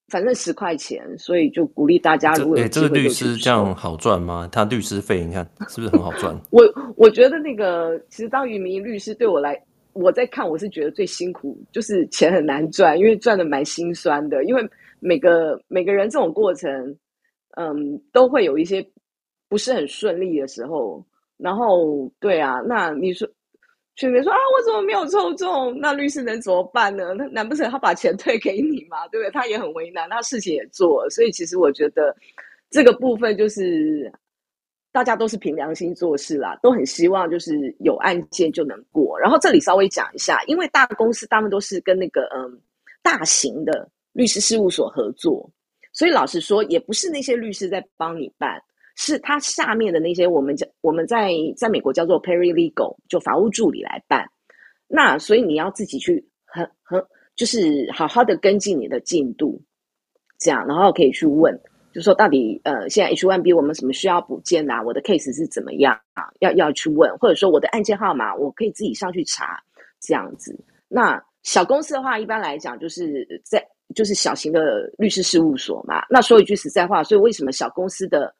[0.09, 4.47] 反正十块钱，所以就鼓励大家如果这个律师这样好赚吗？
[4.51, 6.39] 他律师费你看是不是很好赚？
[6.53, 6.61] 我
[6.95, 9.59] 我觉得那个其实当移民律师对我来，
[9.93, 14.63] 我在看我是觉得最辛苦，就是钱很难赚，因为赚的蛮心酸的，因为。
[14.99, 16.97] 每个每个人这种过程，
[17.57, 18.85] 嗯，都会有一些
[19.47, 21.05] 不是很顺利的时候。
[21.37, 23.27] 然后，对啊，那你说，
[23.97, 25.77] 选民说啊，我怎么没有抽中？
[25.81, 27.13] 那律师能怎么办呢？
[27.13, 29.05] 那难不成他把钱退给你吗？
[29.09, 29.31] 对不对？
[29.31, 31.05] 他也很为难，他事情也做。
[31.09, 32.15] 所以，其实我觉得
[32.69, 34.09] 这个部分就是
[34.93, 39.19] 大家都是凭良心做事啦，都很希望就是有案件就能过。
[39.19, 42.61] 然后这里稍微讲一下，因为大公司他们都是跟那个嗯
[43.03, 43.89] 大型的。
[44.15, 45.51] 律师事务所合作，
[45.91, 48.61] 所以老实说，也不是那些律师在帮你办，
[48.95, 54.25] 是他下面的那些我们叫我们在在美国叫做 paralegal，就法务助理来办。
[54.87, 57.03] 那所以你要自己去很很
[57.35, 59.61] 就是好好的跟进你的进度，
[60.39, 61.53] 这样，然后可以去问，
[61.93, 64.81] 就说到底呃现在 H1B 我们什么需要补件啊？
[64.81, 66.23] 我的 case 是怎么样啊？
[66.39, 69.61] 要要去问，或者说我的案件号码我可以自己上去查，
[69.99, 70.57] 这样子。
[70.87, 73.61] 那小公司的话，一般来讲就是在。
[73.93, 78.33] 就是小型的律师事务所嘛，那说一句实在话，所以为什么小公司的，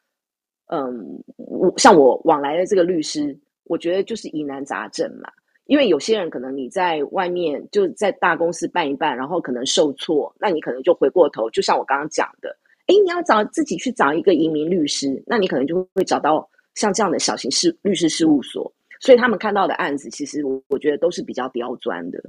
[0.68, 5.30] 嗯，我像我往来的这个律师，我觉得就是疑难杂症嘛。
[5.66, 12.56] 因为有些人可能你在外面就在大公司办一办，然后可能受挫，那你可能就回过头，就像我刚刚讲的，
[12.88, 22.24] 诶，你要找自己去找一个移民律师，那你可能就会找到像这样的小型事律师事务所，所以他们看到的案子，其实我我觉得都是比较刁钻的，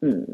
[0.00, 0.26] 嗯。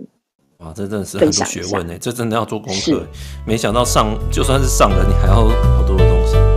[0.59, 3.07] 哇，这真的是很多学问呢，这真的要做功课。
[3.47, 6.48] 没想到上就算是上了，你还要好多的东西。